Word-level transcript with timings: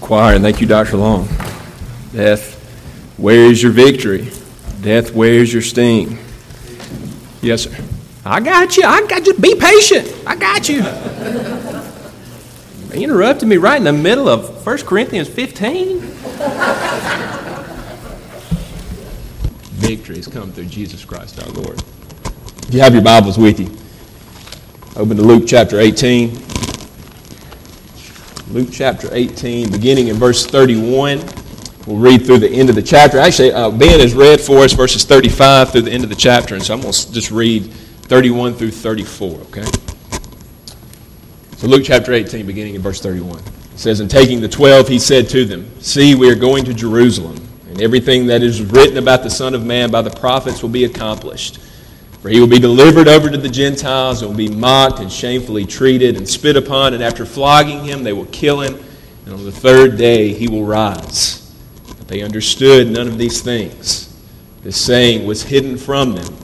choir, 0.00 0.34
and 0.34 0.44
thank 0.44 0.60
you, 0.60 0.66
Dr. 0.66 0.96
Long. 0.96 1.28
Death, 2.12 2.54
where 3.16 3.46
is 3.46 3.62
your 3.62 3.72
victory? 3.72 4.30
Death, 4.80 5.14
where's 5.14 5.52
your 5.52 5.62
sting? 5.62 6.18
Yes, 7.42 7.64
sir. 7.64 7.84
I 8.24 8.40
got 8.40 8.76
you. 8.76 8.84
I 8.84 9.06
got 9.06 9.26
you. 9.26 9.34
Be 9.34 9.54
patient. 9.54 10.14
I 10.26 10.36
got 10.36 10.68
you. 10.68 10.82
You 12.94 13.04
interrupted 13.04 13.48
me 13.48 13.56
right 13.56 13.76
in 13.76 13.84
the 13.84 13.92
middle 13.92 14.28
of 14.28 14.64
1 14.64 14.78
Corinthians 14.78 15.28
15. 15.28 16.00
Victory 19.80 20.16
has 20.16 20.26
come 20.26 20.52
through 20.52 20.66
Jesus 20.66 21.04
Christ 21.04 21.42
our 21.42 21.50
Lord. 21.50 21.82
If 22.68 22.72
you 22.72 22.80
have 22.80 22.94
your 22.94 23.02
Bibles 23.02 23.36
with 23.36 23.60
you, 23.60 23.70
open 24.96 25.16
to 25.16 25.22
Luke 25.22 25.44
chapter 25.46 25.80
18. 25.80 26.53
Luke 28.54 28.68
chapter 28.70 29.08
18, 29.10 29.72
beginning 29.72 30.06
in 30.06 30.14
verse 30.14 30.46
31. 30.46 31.18
We'll 31.88 31.96
read 31.96 32.24
through 32.24 32.38
the 32.38 32.48
end 32.48 32.68
of 32.68 32.76
the 32.76 32.82
chapter. 32.82 33.18
Actually, 33.18 33.50
uh, 33.50 33.68
Ben 33.68 33.98
has 33.98 34.14
read 34.14 34.40
for 34.40 34.58
us 34.58 34.72
verses 34.72 35.04
35 35.04 35.72
through 35.72 35.82
the 35.82 35.90
end 35.90 36.04
of 36.04 36.08
the 36.08 36.14
chapter, 36.14 36.54
and 36.54 36.62
so 36.62 36.72
I'm 36.72 36.80
going 36.80 36.92
to 36.92 37.12
just 37.12 37.32
read 37.32 37.64
31 37.64 38.54
through 38.54 38.70
34, 38.70 39.40
okay? 39.40 39.64
So, 41.56 41.66
Luke 41.66 41.82
chapter 41.84 42.12
18, 42.12 42.46
beginning 42.46 42.76
in 42.76 42.80
verse 42.80 43.00
31. 43.00 43.40
It 43.40 43.44
says, 43.74 43.98
And 43.98 44.08
taking 44.08 44.40
the 44.40 44.48
twelve, 44.48 44.86
he 44.86 45.00
said 45.00 45.28
to 45.30 45.44
them, 45.44 45.68
See, 45.80 46.14
we 46.14 46.30
are 46.30 46.36
going 46.36 46.64
to 46.66 46.72
Jerusalem, 46.72 47.44
and 47.68 47.82
everything 47.82 48.24
that 48.28 48.44
is 48.44 48.62
written 48.62 48.98
about 48.98 49.24
the 49.24 49.30
Son 49.30 49.54
of 49.54 49.66
Man 49.66 49.90
by 49.90 50.02
the 50.02 50.10
prophets 50.10 50.62
will 50.62 50.70
be 50.70 50.84
accomplished. 50.84 51.58
For 52.24 52.30
he 52.30 52.40
will 52.40 52.46
be 52.46 52.58
delivered 52.58 53.06
over 53.06 53.28
to 53.28 53.36
the 53.36 53.50
Gentiles 53.50 54.22
and 54.22 54.30
will 54.30 54.38
be 54.38 54.48
mocked 54.48 54.98
and 54.98 55.12
shamefully 55.12 55.66
treated 55.66 56.16
and 56.16 56.26
spit 56.26 56.56
upon, 56.56 56.94
and 56.94 57.02
after 57.02 57.26
flogging 57.26 57.84
him, 57.84 58.02
they 58.02 58.14
will 58.14 58.24
kill 58.24 58.62
him, 58.62 58.82
and 59.26 59.34
on 59.34 59.44
the 59.44 59.52
third 59.52 59.98
day 59.98 60.32
he 60.32 60.48
will 60.48 60.64
rise. 60.64 61.54
But 61.86 62.08
they 62.08 62.22
understood 62.22 62.88
none 62.88 63.08
of 63.08 63.18
these 63.18 63.42
things. 63.42 64.10
This 64.62 64.80
saying 64.80 65.26
was 65.26 65.42
hidden 65.42 65.76
from 65.76 66.14
them, 66.14 66.34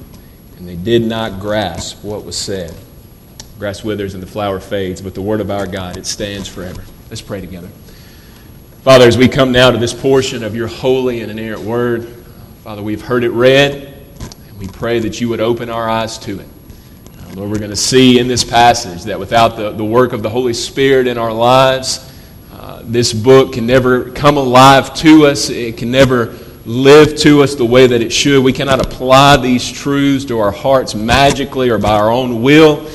and 0.58 0.68
they 0.68 0.76
did 0.76 1.00
not 1.00 1.40
grasp 1.40 2.04
what 2.04 2.26
was 2.26 2.36
said. 2.36 2.74
Grass 3.58 3.82
withers 3.82 4.12
and 4.12 4.22
the 4.22 4.26
flower 4.26 4.60
fades, 4.60 5.00
but 5.00 5.14
the 5.14 5.22
word 5.22 5.40
of 5.40 5.50
our 5.50 5.66
God, 5.66 5.96
it 5.96 6.04
stands 6.04 6.46
forever. 6.46 6.84
Let's 7.08 7.22
pray 7.22 7.40
together. 7.40 7.68
Father, 8.82 9.06
as 9.06 9.16
we 9.16 9.28
come 9.28 9.50
now 9.50 9.70
to 9.70 9.78
this 9.78 9.94
portion 9.94 10.44
of 10.44 10.54
your 10.54 10.68
holy 10.68 11.22
and 11.22 11.30
inerrant 11.30 11.62
word, 11.62 12.06
Father, 12.64 12.82
we've 12.82 13.00
heard 13.00 13.24
it 13.24 13.30
read. 13.30 13.89
We 14.60 14.68
pray 14.68 14.98
that 14.98 15.22
you 15.22 15.30
would 15.30 15.40
open 15.40 15.70
our 15.70 15.88
eyes 15.88 16.18
to 16.18 16.38
it. 16.38 16.46
Uh, 17.18 17.32
Lord, 17.32 17.50
we're 17.50 17.58
going 17.58 17.70
to 17.70 17.76
see 17.76 18.18
in 18.18 18.28
this 18.28 18.44
passage 18.44 19.04
that 19.04 19.18
without 19.18 19.56
the, 19.56 19.70
the 19.70 19.84
work 19.86 20.12
of 20.12 20.22
the 20.22 20.28
Holy 20.28 20.52
Spirit 20.52 21.06
in 21.06 21.16
our 21.16 21.32
lives, 21.32 22.12
uh, 22.52 22.82
this 22.84 23.14
book 23.14 23.54
can 23.54 23.66
never 23.66 24.10
come 24.10 24.36
alive 24.36 24.94
to 24.96 25.24
us. 25.24 25.48
It 25.48 25.78
can 25.78 25.90
never 25.90 26.36
live 26.66 27.16
to 27.20 27.42
us 27.42 27.54
the 27.54 27.64
way 27.64 27.86
that 27.86 28.02
it 28.02 28.12
should. 28.12 28.44
We 28.44 28.52
cannot 28.52 28.84
apply 28.84 29.38
these 29.38 29.66
truths 29.72 30.26
to 30.26 30.38
our 30.40 30.52
hearts 30.52 30.94
magically 30.94 31.70
or 31.70 31.78
by 31.78 31.98
our 31.98 32.10
own 32.10 32.42
will. 32.42 32.86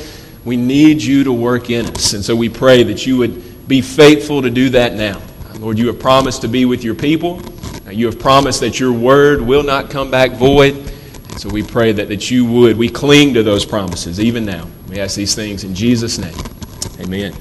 We 0.43 0.57
need 0.57 1.01
you 1.01 1.23
to 1.23 1.33
work 1.33 1.71
in 1.71 1.87
us. 1.87 2.13
And 2.13 2.23
so 2.23 2.35
we 2.35 2.47
pray 2.47 2.83
that 2.83 3.07
you 3.07 3.17
would 3.17 3.67
be 3.67 3.81
faithful 3.81 4.43
to 4.43 4.51
do 4.51 4.69
that 4.69 4.93
now. 4.93 5.19
Lord, 5.57 5.79
you 5.79 5.87
have 5.87 5.99
promised 5.99 6.41
to 6.43 6.47
be 6.47 6.65
with 6.65 6.83
your 6.83 6.93
people. 6.93 7.41
You 7.89 8.05
have 8.05 8.19
promised 8.19 8.59
that 8.59 8.79
your 8.79 8.93
word 8.93 9.41
will 9.41 9.63
not 9.63 9.89
come 9.89 10.11
back 10.11 10.33
void. 10.33 10.91
So 11.37 11.49
we 11.49 11.63
pray 11.63 11.91
that, 11.91 12.07
that 12.07 12.31
you 12.31 12.45
would. 12.45 12.77
We 12.77 12.89
cling 12.89 13.33
to 13.33 13.43
those 13.43 13.65
promises 13.65 14.19
even 14.19 14.45
now. 14.45 14.67
We 14.89 14.99
ask 14.99 15.15
these 15.15 15.35
things 15.35 15.63
in 15.63 15.75
Jesus' 15.75 16.17
name. 16.17 16.35
Amen. 16.99 17.33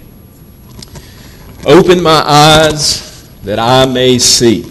Open 1.66 2.02
my 2.02 2.22
eyes 2.26 3.28
that 3.42 3.58
I 3.58 3.86
may 3.86 4.18
see. 4.18 4.70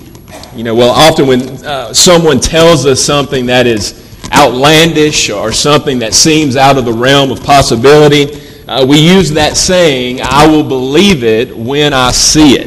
You 0.55 0.63
know, 0.63 0.75
well, 0.75 0.91
often 0.91 1.25
when 1.25 1.41
uh, 1.66 1.94
someone 1.94 2.39
tells 2.39 2.85
us 2.85 3.01
something 3.01 3.47
that 3.47 3.66
is 3.66 3.99
outlandish 4.31 5.29
or 5.29 5.51
something 5.51 5.99
that 5.99 6.13
seems 6.13 6.56
out 6.56 6.78
of 6.78 6.85
the 6.85 6.94
realm 6.94 7.31
of 7.31 7.44
possibility, 7.44 8.41
uh, 8.67 8.85
we 8.85 9.00
use 9.00 9.31
that 9.31 9.57
saying, 9.57 10.19
I 10.22 10.47
will 10.47 10.63
believe 10.63 11.23
it 11.23 11.56
when 11.56 11.94
I 11.94 12.12
see 12.12 12.59
it. 12.59 12.62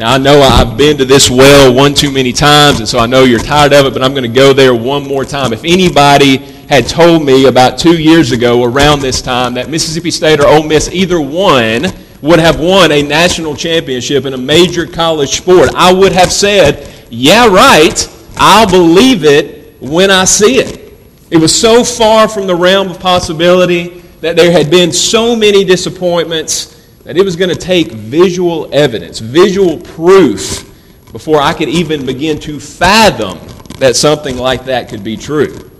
Now, 0.00 0.14
I 0.14 0.16
know 0.16 0.40
I've 0.40 0.78
been 0.78 0.96
to 0.96 1.04
this 1.04 1.28
well 1.28 1.74
one 1.74 1.92
too 1.92 2.10
many 2.10 2.32
times, 2.32 2.78
and 2.78 2.88
so 2.88 2.98
I 2.98 3.04
know 3.04 3.24
you're 3.24 3.38
tired 3.38 3.74
of 3.74 3.84
it, 3.84 3.92
but 3.92 4.02
I'm 4.02 4.12
going 4.12 4.22
to 4.22 4.34
go 4.34 4.54
there 4.54 4.74
one 4.74 5.06
more 5.06 5.26
time. 5.26 5.52
If 5.52 5.62
anybody 5.62 6.38
had 6.70 6.88
told 6.88 7.22
me 7.22 7.48
about 7.48 7.78
two 7.78 8.00
years 8.00 8.32
ago 8.32 8.64
around 8.64 9.00
this 9.00 9.20
time 9.20 9.52
that 9.54 9.68
Mississippi 9.68 10.10
State 10.10 10.40
or 10.40 10.46
Ole 10.46 10.62
Miss, 10.62 10.88
either 10.90 11.20
one, 11.20 11.84
would 12.22 12.38
have 12.38 12.58
won 12.58 12.92
a 12.92 13.02
national 13.02 13.54
championship 13.54 14.24
in 14.24 14.32
a 14.32 14.38
major 14.38 14.86
college 14.86 15.36
sport, 15.36 15.68
I 15.76 15.92
would 15.92 16.12
have 16.12 16.32
said, 16.32 16.90
Yeah, 17.10 17.48
right, 17.48 18.08
I'll 18.38 18.70
believe 18.70 19.24
it 19.24 19.74
when 19.82 20.10
I 20.10 20.24
see 20.24 20.60
it. 20.60 20.94
It 21.30 21.36
was 21.36 21.54
so 21.54 21.84
far 21.84 22.26
from 22.26 22.46
the 22.46 22.56
realm 22.56 22.88
of 22.88 22.98
possibility 23.00 24.02
that 24.22 24.34
there 24.34 24.50
had 24.50 24.70
been 24.70 24.92
so 24.92 25.36
many 25.36 25.62
disappointments 25.62 26.79
that 27.10 27.16
it 27.16 27.24
was 27.24 27.34
going 27.34 27.50
to 27.50 27.56
take 27.56 27.90
visual 27.90 28.72
evidence, 28.72 29.18
visual 29.18 29.78
proof, 29.78 30.62
before 31.10 31.40
I 31.42 31.52
could 31.52 31.68
even 31.68 32.06
begin 32.06 32.38
to 32.38 32.60
fathom 32.60 33.36
that 33.80 33.96
something 33.96 34.36
like 34.36 34.66
that 34.66 34.88
could 34.88 35.02
be 35.02 35.16
true. 35.16 35.72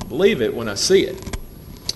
I 0.00 0.04
believe 0.04 0.40
it 0.40 0.54
when 0.54 0.68
I 0.68 0.76
see 0.76 1.00
it. 1.00 1.36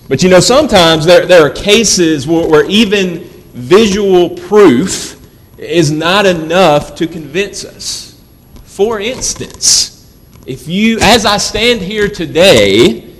But 0.09 0.21
you 0.21 0.27
know, 0.27 0.41
sometimes 0.41 1.05
there, 1.05 1.25
there 1.25 1.45
are 1.45 1.49
cases 1.49 2.27
where, 2.27 2.45
where 2.45 2.65
even 2.69 3.19
visual 3.53 4.31
proof 4.31 5.17
is 5.57 5.89
not 5.89 6.25
enough 6.25 6.93
to 6.95 7.07
convince 7.07 7.63
us. 7.63 8.21
For 8.65 8.99
instance, 8.99 10.13
if 10.45 10.67
you, 10.67 10.99
as 10.99 11.25
I 11.25 11.37
stand 11.37 11.79
here 11.79 12.09
today, 12.09 13.15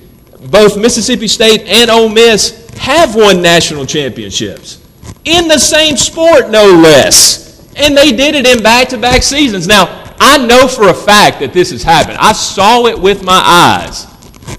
both 0.50 0.76
Mississippi 0.76 1.30
State 1.30 1.62
and 1.62 1.90
Ole 1.90 2.10
Miss 2.10 2.68
have 2.80 3.16
won 3.16 3.42
national 3.42 3.86
championships 3.86 4.83
in 5.26 5.48
the 5.48 5.58
same 5.58 5.98
sport, 5.98 6.50
no 6.50 6.66
less. 6.66 7.44
And 7.76 7.98
they 7.98 8.12
did 8.12 8.36
it 8.36 8.46
in 8.46 8.62
back 8.62 8.90
to 8.90 8.98
back 8.98 9.24
seasons. 9.24 9.68
Now, 9.68 10.04
I 10.20 10.46
know 10.46 10.68
for 10.68 10.90
a 10.90 10.94
fact 10.94 11.40
that 11.40 11.54
this 11.54 11.72
has 11.72 11.84
happened. 11.84 12.18
I 12.20 12.34
saw 12.34 12.86
it 12.86 13.00
with 13.00 13.24
my 13.24 13.42
eyes. 13.44 14.08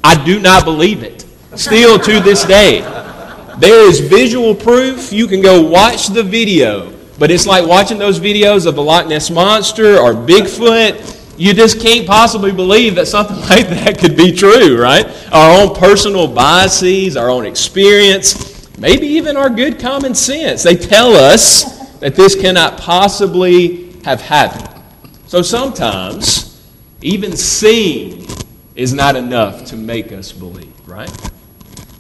I 0.02 0.22
do 0.24 0.40
not 0.40 0.64
believe 0.64 1.02
it. 1.02 1.24
Still 1.54 1.98
to 1.98 2.20
this 2.20 2.44
day. 2.44 2.80
There 3.58 3.88
is 3.88 4.00
visual 4.00 4.54
proof. 4.54 5.12
You 5.12 5.26
can 5.26 5.40
go 5.40 5.62
watch 5.62 6.08
the 6.08 6.22
video. 6.22 6.92
But 7.18 7.30
it's 7.30 7.46
like 7.46 7.66
watching 7.66 7.98
those 7.98 8.18
videos 8.18 8.66
of 8.66 8.74
the 8.74 8.82
Loch 8.82 9.06
Ness 9.06 9.30
Monster 9.30 9.98
or 9.98 10.12
Bigfoot. 10.12 11.12
You 11.38 11.54
just 11.54 11.80
can't 11.80 12.06
possibly 12.06 12.52
believe 12.52 12.96
that 12.96 13.06
something 13.06 13.36
like 13.48 13.68
that 13.68 13.98
could 13.98 14.16
be 14.16 14.32
true, 14.32 14.80
right? 14.80 15.06
Our 15.32 15.62
own 15.62 15.76
personal 15.76 16.26
biases, 16.26 17.16
our 17.16 17.30
own 17.30 17.46
experience, 17.46 18.53
maybe 18.78 19.06
even 19.06 19.36
our 19.36 19.50
good 19.50 19.78
common 19.78 20.14
sense. 20.14 20.62
They 20.62 20.76
tell 20.76 21.12
us 21.14 21.98
that 21.98 22.14
this 22.14 22.34
cannot 22.34 22.78
possibly 22.78 23.92
have 24.02 24.20
happened. 24.20 24.82
So 25.26 25.42
sometimes, 25.42 26.62
even 27.00 27.36
seeing 27.36 28.26
is 28.74 28.92
not 28.92 29.16
enough 29.16 29.64
to 29.66 29.76
make 29.76 30.12
us 30.12 30.32
believe, 30.32 30.72
right? 30.86 31.10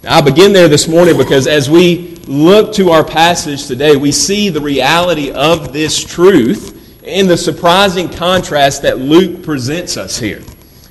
Now, 0.02 0.18
I 0.18 0.20
begin 0.20 0.52
there 0.52 0.68
this 0.68 0.86
morning 0.86 1.16
because 1.16 1.46
as 1.46 1.70
we 1.70 2.16
look 2.26 2.74
to 2.74 2.90
our 2.90 3.04
passage 3.04 3.66
today, 3.66 3.96
we 3.96 4.12
see 4.12 4.50
the 4.50 4.60
reality 4.60 5.30
of 5.30 5.72
this 5.72 6.02
truth 6.02 7.02
in 7.02 7.26
the 7.26 7.36
surprising 7.36 8.08
contrast 8.08 8.82
that 8.82 8.98
Luke 8.98 9.42
presents 9.42 9.96
us 9.96 10.18
here. 10.18 10.42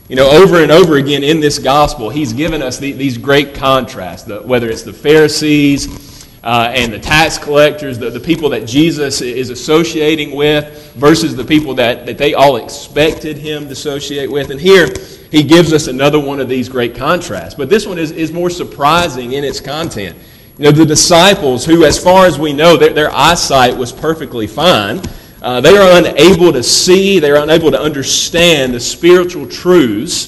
You 0.10 0.18
know, 0.18 0.30
over 0.30 0.62
and 0.62 0.70
over 0.70 0.98
again 0.98 1.24
in 1.24 1.40
this 1.40 1.58
gospel, 1.60 2.10
he's 2.10 2.34
given 2.34 2.62
us 2.62 2.78
the, 2.78 2.92
these 2.92 3.18
great 3.18 3.56
contrasts, 3.56 4.24
the, 4.24 4.42
whether 4.42 4.70
it's 4.70 4.84
the 4.84 4.92
Pharisees 4.92 6.28
uh, 6.44 6.74
and 6.76 6.92
the 6.92 7.00
tax 7.00 7.38
collectors, 7.38 7.98
the, 7.98 8.10
the 8.10 8.20
people 8.20 8.50
that 8.50 8.68
Jesus 8.68 9.22
is 9.22 9.50
associating 9.50 10.36
with, 10.36 10.94
versus 10.96 11.38
the 11.38 11.46
people 11.46 11.74
that, 11.76 12.06
that 12.06 12.18
they 12.18 12.34
all 12.34 12.58
expected 12.58 13.38
him 13.38 13.64
to 13.68 13.72
associate 13.72 14.30
with. 14.30 14.50
And 14.50 14.60
here, 14.60 14.90
he 15.32 15.42
gives 15.42 15.72
us 15.72 15.88
another 15.88 16.20
one 16.20 16.42
of 16.42 16.50
these 16.50 16.68
great 16.68 16.96
contrasts. 16.96 17.56
But 17.56 17.70
this 17.70 17.88
one 17.88 17.98
is, 17.98 18.12
is 18.12 18.34
more 18.34 18.50
surprising 18.50 19.32
in 19.32 19.46
its 19.46 19.62
content. 19.62 20.18
You 20.58 20.66
know, 20.66 20.72
the 20.72 20.86
disciples, 20.86 21.66
who, 21.66 21.86
as 21.86 21.98
far 21.98 22.26
as 22.26 22.38
we 22.38 22.52
know, 22.52 22.76
their, 22.76 22.92
their 22.92 23.12
eyesight 23.12 23.78
was 23.78 23.94
perfectly 23.94 24.48
fine. 24.48 25.02
Uh, 25.44 25.60
they 25.60 25.76
are 25.76 25.98
unable 26.00 26.54
to 26.54 26.64
see, 26.64 27.20
they 27.20 27.30
are 27.30 27.44
unable 27.44 27.70
to 27.70 27.80
understand 27.80 28.74
the 28.74 28.80
spiritual 28.80 29.46
truths 29.46 30.28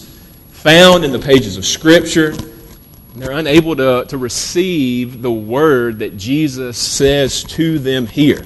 found 0.49 1.05
in 1.05 1.13
the 1.13 1.19
pages 1.19 1.55
of 1.55 1.65
Scripture. 1.65 2.35
They're 3.15 3.31
unable 3.31 3.77
to, 3.77 4.05
to 4.09 4.17
receive 4.17 5.21
the 5.21 5.31
word 5.31 5.99
that 5.99 6.17
Jesus 6.17 6.77
says 6.77 7.45
to 7.45 7.79
them 7.79 8.07
here. 8.07 8.43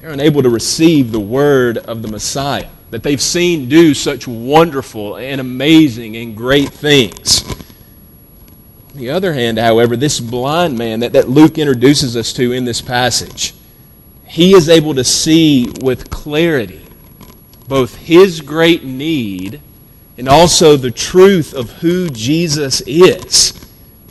They're 0.00 0.12
unable 0.12 0.42
to 0.44 0.48
receive 0.48 1.10
the 1.10 1.20
word 1.20 1.76
of 1.78 2.02
the 2.02 2.08
Messiah 2.08 2.68
that 2.90 3.02
they've 3.02 3.20
seen 3.20 3.68
do 3.68 3.94
such 3.94 4.26
wonderful 4.26 5.16
and 5.16 5.40
amazing 5.40 6.16
and 6.16 6.36
great 6.36 6.68
things. 6.68 7.42
On 8.92 8.96
the 8.96 9.10
other 9.10 9.32
hand, 9.32 9.58
however, 9.58 9.96
this 9.96 10.18
blind 10.20 10.76
man 10.76 11.00
that, 11.00 11.12
that 11.12 11.28
Luke 11.28 11.58
introduces 11.58 12.16
us 12.16 12.32
to 12.34 12.52
in 12.52 12.64
this 12.64 12.80
passage, 12.80 13.54
he 14.30 14.54
is 14.54 14.68
able 14.68 14.94
to 14.94 15.02
see 15.02 15.68
with 15.82 16.08
clarity 16.08 16.80
both 17.66 17.96
his 17.96 18.40
great 18.40 18.84
need 18.84 19.60
and 20.16 20.28
also 20.28 20.76
the 20.76 20.90
truth 20.90 21.52
of 21.52 21.70
who 21.74 22.08
Jesus 22.10 22.80
is. 22.86 23.52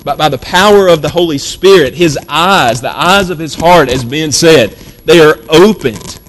But 0.04 0.18
by 0.18 0.28
the 0.28 0.38
power 0.38 0.90
of 0.90 1.02
the 1.02 1.08
Holy 1.08 1.38
Spirit, 1.38 1.94
his 1.94 2.20
eyes, 2.28 2.82
the 2.82 2.96
eyes 2.96 3.30
of 3.30 3.40
his 3.40 3.56
heart, 3.56 3.90
as 3.90 4.04
Ben 4.04 4.34
said, 4.34 4.72
they 5.06 5.22
are 5.22 5.38
opened 5.50 6.20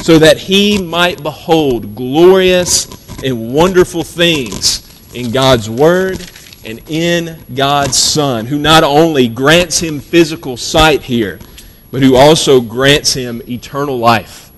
so 0.00 0.16
that 0.20 0.38
he 0.38 0.80
might 0.80 1.20
behold 1.20 1.96
glorious 1.96 2.86
and 3.24 3.52
wonderful 3.52 4.04
things 4.04 4.86
in 5.12 5.32
God's 5.32 5.68
Word 5.68 6.20
and 6.64 6.80
in 6.88 7.42
God's 7.54 7.98
Son, 7.98 8.46
who 8.46 8.60
not 8.60 8.84
only 8.84 9.26
grants 9.26 9.80
him 9.80 9.98
physical 9.98 10.56
sight 10.56 11.02
here, 11.02 11.40
but 11.90 12.02
who 12.02 12.16
also 12.16 12.60
grants 12.60 13.14
him 13.14 13.42
eternal 13.48 13.98
life. 13.98 14.50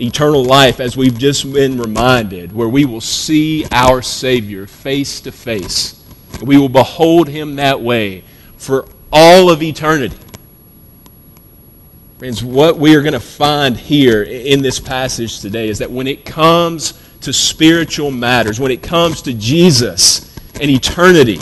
Eternal 0.00 0.44
life, 0.44 0.80
as 0.80 0.96
we've 0.96 1.18
just 1.18 1.52
been 1.52 1.78
reminded, 1.78 2.52
where 2.52 2.68
we 2.68 2.84
will 2.84 3.00
see 3.00 3.66
our 3.72 4.00
Savior 4.00 4.66
face 4.66 5.20
to 5.22 5.32
face. 5.32 6.04
We 6.42 6.56
will 6.56 6.68
behold 6.68 7.28
him 7.28 7.56
that 7.56 7.80
way 7.80 8.22
for 8.56 8.86
all 9.12 9.50
of 9.50 9.62
eternity. 9.62 10.16
Friends, 12.18 12.42
what 12.42 12.78
we 12.78 12.96
are 12.96 13.02
going 13.02 13.12
to 13.12 13.20
find 13.20 13.76
here 13.76 14.24
in 14.24 14.60
this 14.60 14.80
passage 14.80 15.40
today 15.40 15.68
is 15.68 15.78
that 15.78 15.90
when 15.90 16.08
it 16.08 16.24
comes 16.24 17.00
to 17.20 17.32
spiritual 17.32 18.10
matters, 18.10 18.58
when 18.58 18.72
it 18.72 18.82
comes 18.82 19.22
to 19.22 19.32
Jesus 19.32 20.36
and 20.60 20.70
eternity, 20.70 21.40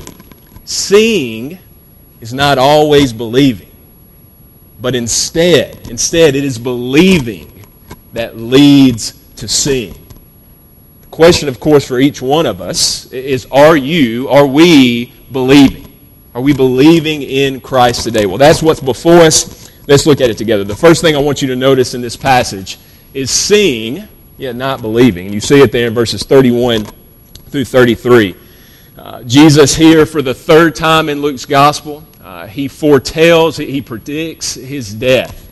seeing 0.64 1.58
is 2.20 2.34
not 2.34 2.58
always 2.58 3.12
believing. 3.12 3.70
But 4.80 4.94
instead, 4.94 5.88
instead 5.88 6.34
it 6.34 6.44
is 6.44 6.58
believing 6.58 7.50
that 8.12 8.36
leads 8.36 9.12
to 9.36 9.48
seeing. 9.48 9.94
The 11.02 11.06
question, 11.08 11.48
of 11.48 11.60
course, 11.60 11.86
for 11.86 11.98
each 11.98 12.20
one 12.20 12.46
of 12.46 12.60
us 12.60 13.10
is 13.12 13.46
are 13.50 13.76
you, 13.76 14.28
are 14.28 14.46
we 14.46 15.12
believing? 15.32 15.92
Are 16.34 16.42
we 16.42 16.52
believing 16.52 17.22
in 17.22 17.60
Christ 17.60 18.04
today? 18.04 18.26
Well, 18.26 18.38
that's 18.38 18.62
what's 18.62 18.80
before 18.80 19.20
us. 19.20 19.70
Let's 19.88 20.04
look 20.04 20.20
at 20.20 20.28
it 20.28 20.36
together. 20.36 20.64
The 20.64 20.76
first 20.76 21.00
thing 21.00 21.16
I 21.16 21.18
want 21.18 21.40
you 21.40 21.48
to 21.48 21.56
notice 21.56 21.94
in 21.94 22.00
this 22.00 22.16
passage 22.16 22.78
is 23.14 23.30
seeing, 23.30 24.06
yet 24.36 24.56
not 24.56 24.82
believing. 24.82 25.32
You 25.32 25.40
see 25.40 25.60
it 25.60 25.72
there 25.72 25.86
in 25.86 25.94
verses 25.94 26.22
31 26.24 26.84
through 27.48 27.64
33. 27.64 28.34
Uh, 28.98 29.22
Jesus 29.22 29.74
here 29.74 30.04
for 30.04 30.20
the 30.20 30.34
third 30.34 30.74
time 30.74 31.08
in 31.08 31.22
Luke's 31.22 31.46
gospel 31.46 32.04
uh, 32.26 32.44
he 32.48 32.66
foretells, 32.66 33.56
he 33.56 33.80
predicts 33.80 34.54
his 34.54 34.92
death. 34.92 35.48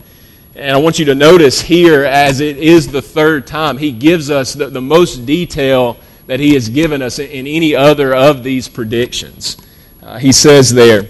And 0.55 0.75
I 0.75 0.77
want 0.77 0.99
you 0.99 1.05
to 1.05 1.15
notice 1.15 1.61
here, 1.61 2.03
as 2.03 2.41
it 2.41 2.57
is 2.57 2.89
the 2.89 3.01
third 3.01 3.47
time, 3.47 3.77
he 3.77 3.93
gives 3.93 4.29
us 4.29 4.53
the, 4.53 4.67
the 4.67 4.81
most 4.81 5.25
detail 5.25 5.95
that 6.27 6.41
he 6.41 6.53
has 6.53 6.67
given 6.67 7.01
us 7.01 7.17
in 7.17 7.47
any 7.47 7.73
other 7.73 8.13
of 8.13 8.43
these 8.43 8.67
predictions. 8.67 9.55
Uh, 10.03 10.17
he 10.17 10.33
says 10.33 10.73
there 10.73 11.07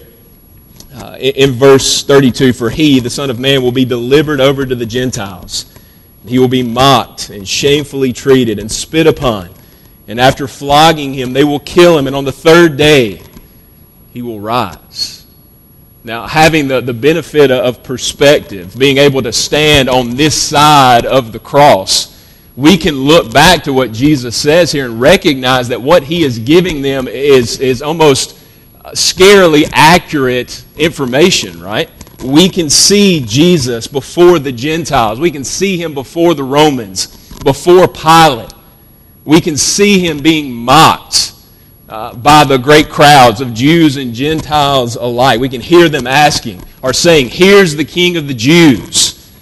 uh, 0.94 1.18
in, 1.20 1.36
in 1.36 1.52
verse 1.54 2.04
32 2.04 2.54
For 2.54 2.70
he, 2.70 3.00
the 3.00 3.10
Son 3.10 3.32
of 3.32 3.40
Man, 3.40 3.64
will 3.64 3.72
be 3.72 3.86
delivered 3.86 4.40
over 4.40 4.68
to 4.68 4.76
the 4.76 4.86
Gentiles. 4.86 5.74
He 6.28 6.38
will 6.38 6.48
be 6.48 6.62
mocked 6.62 7.32
and 7.32 7.48
shamefully 7.48 8.14
treated 8.14 8.60
and 8.60 8.72
spit 8.72 9.08
upon. 9.08 9.50
And 10.08 10.20
after 10.20 10.48
flogging 10.48 11.16
him, 11.16 11.34
they 11.34 11.44
will 11.44 11.60
kill 11.60 11.98
him. 11.98 12.06
And 12.06 12.16
on 12.16 12.24
the 12.24 12.32
third 12.32 12.78
day, 12.78 13.24
he 14.14 14.22
will 14.22 14.40
rise. 14.40 15.15
Now, 16.06 16.28
having 16.28 16.68
the, 16.68 16.82
the 16.82 16.94
benefit 16.94 17.50
of 17.50 17.82
perspective, 17.82 18.78
being 18.78 19.00
able 19.00 19.24
to 19.24 19.34
stand 19.34 19.90
on 19.90 20.12
this 20.12 20.40
side 20.40 21.04
of 21.04 21.32
the 21.32 21.40
cross, 21.40 22.24
we 22.56 22.78
can 22.78 22.94
look 22.94 23.34
back 23.34 23.64
to 23.64 23.74
what 23.74 23.92
Jesus 23.92 24.36
says 24.36 24.72
here 24.72 24.86
and 24.86 25.02
recognize 25.02 25.68
that 25.70 25.82
what 25.82 26.04
he 26.04 26.24
is 26.24 26.38
giving 26.38 26.84
them 26.84 27.08
is, 27.08 27.60
is 27.60 27.82
almost 27.82 28.38
uh, 28.84 28.92
scarily 28.92 29.68
accurate 29.74 30.64
information, 30.78 31.60
right? 31.60 31.90
We 32.24 32.50
can 32.50 32.70
see 32.70 33.26
Jesus 33.26 33.88
before 33.88 34.38
the 34.38 34.52
Gentiles. 34.52 35.20
We 35.20 35.32
can 35.32 35.44
see 35.44 35.76
him 35.76 35.96
before 35.96 36.36
the 36.36 36.44
Romans, 36.44 37.08
before 37.40 37.88
Pilate. 37.88 38.54
We 39.24 39.42
can 39.42 39.58
see 39.58 40.06
him 40.06 40.20
being 40.20 40.54
mocked 40.54 41.35
uh, 41.96 42.14
by 42.14 42.44
the 42.44 42.58
great 42.58 42.90
crowds 42.90 43.40
of 43.40 43.54
Jews 43.54 43.96
and 43.96 44.14
Gentiles 44.14 44.98
alike. 44.98 45.40
We 45.40 45.48
can 45.48 45.62
hear 45.62 45.88
them 45.88 46.08
asking 46.08 46.62
or 46.84 46.92
saying, 46.92 47.30
Here's 47.30 47.74
the 47.74 47.86
King 47.86 48.18
of 48.18 48.28
the 48.28 48.34
Jews. 48.34 49.34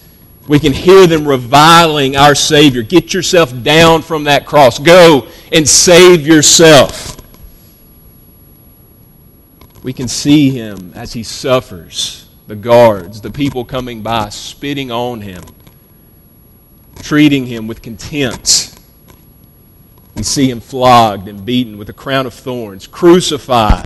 We 0.47 0.59
can 0.59 0.71
hear 0.71 1.07
them 1.07 1.27
reviling 1.27 2.15
our 2.15 2.35
Savior. 2.35 2.83
Get 2.83 3.11
yourself 3.11 3.51
down 3.63 4.03
from 4.03 4.25
that 4.25 4.45
cross. 4.45 4.77
Go 4.77 5.29
and 5.51 5.67
save 5.67 6.27
yourself. 6.27 7.17
We 9.81 9.91
can 9.91 10.07
see 10.07 10.51
him 10.51 10.91
as 10.93 11.13
he 11.13 11.23
suffers, 11.23 12.29
the 12.45 12.55
guards, 12.55 13.19
the 13.21 13.31
people 13.31 13.65
coming 13.65 14.03
by, 14.03 14.29
spitting 14.29 14.91
on 14.91 15.21
him, 15.21 15.41
treating 17.01 17.47
him 17.47 17.65
with 17.65 17.81
contempt 17.81 18.62
see 20.23 20.49
him 20.49 20.59
flogged 20.59 21.27
and 21.27 21.45
beaten 21.45 21.77
with 21.77 21.89
a 21.89 21.93
crown 21.93 22.25
of 22.25 22.33
thorns, 22.33 22.87
crucified. 22.87 23.85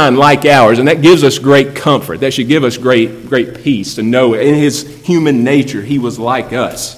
Mind 0.00 0.18
like 0.18 0.46
ours, 0.46 0.78
and 0.78 0.88
that 0.88 1.02
gives 1.02 1.22
us 1.22 1.38
great 1.38 1.74
comfort. 1.74 2.20
That 2.20 2.32
should 2.32 2.48
give 2.48 2.64
us 2.64 2.76
great, 2.76 3.28
great 3.28 3.62
peace 3.62 3.96
to 3.96 4.02
know 4.02 4.34
in 4.34 4.54
his 4.54 5.04
human 5.06 5.44
nature 5.44 5.82
he 5.82 5.98
was 5.98 6.18
like 6.18 6.52
us. 6.52 6.96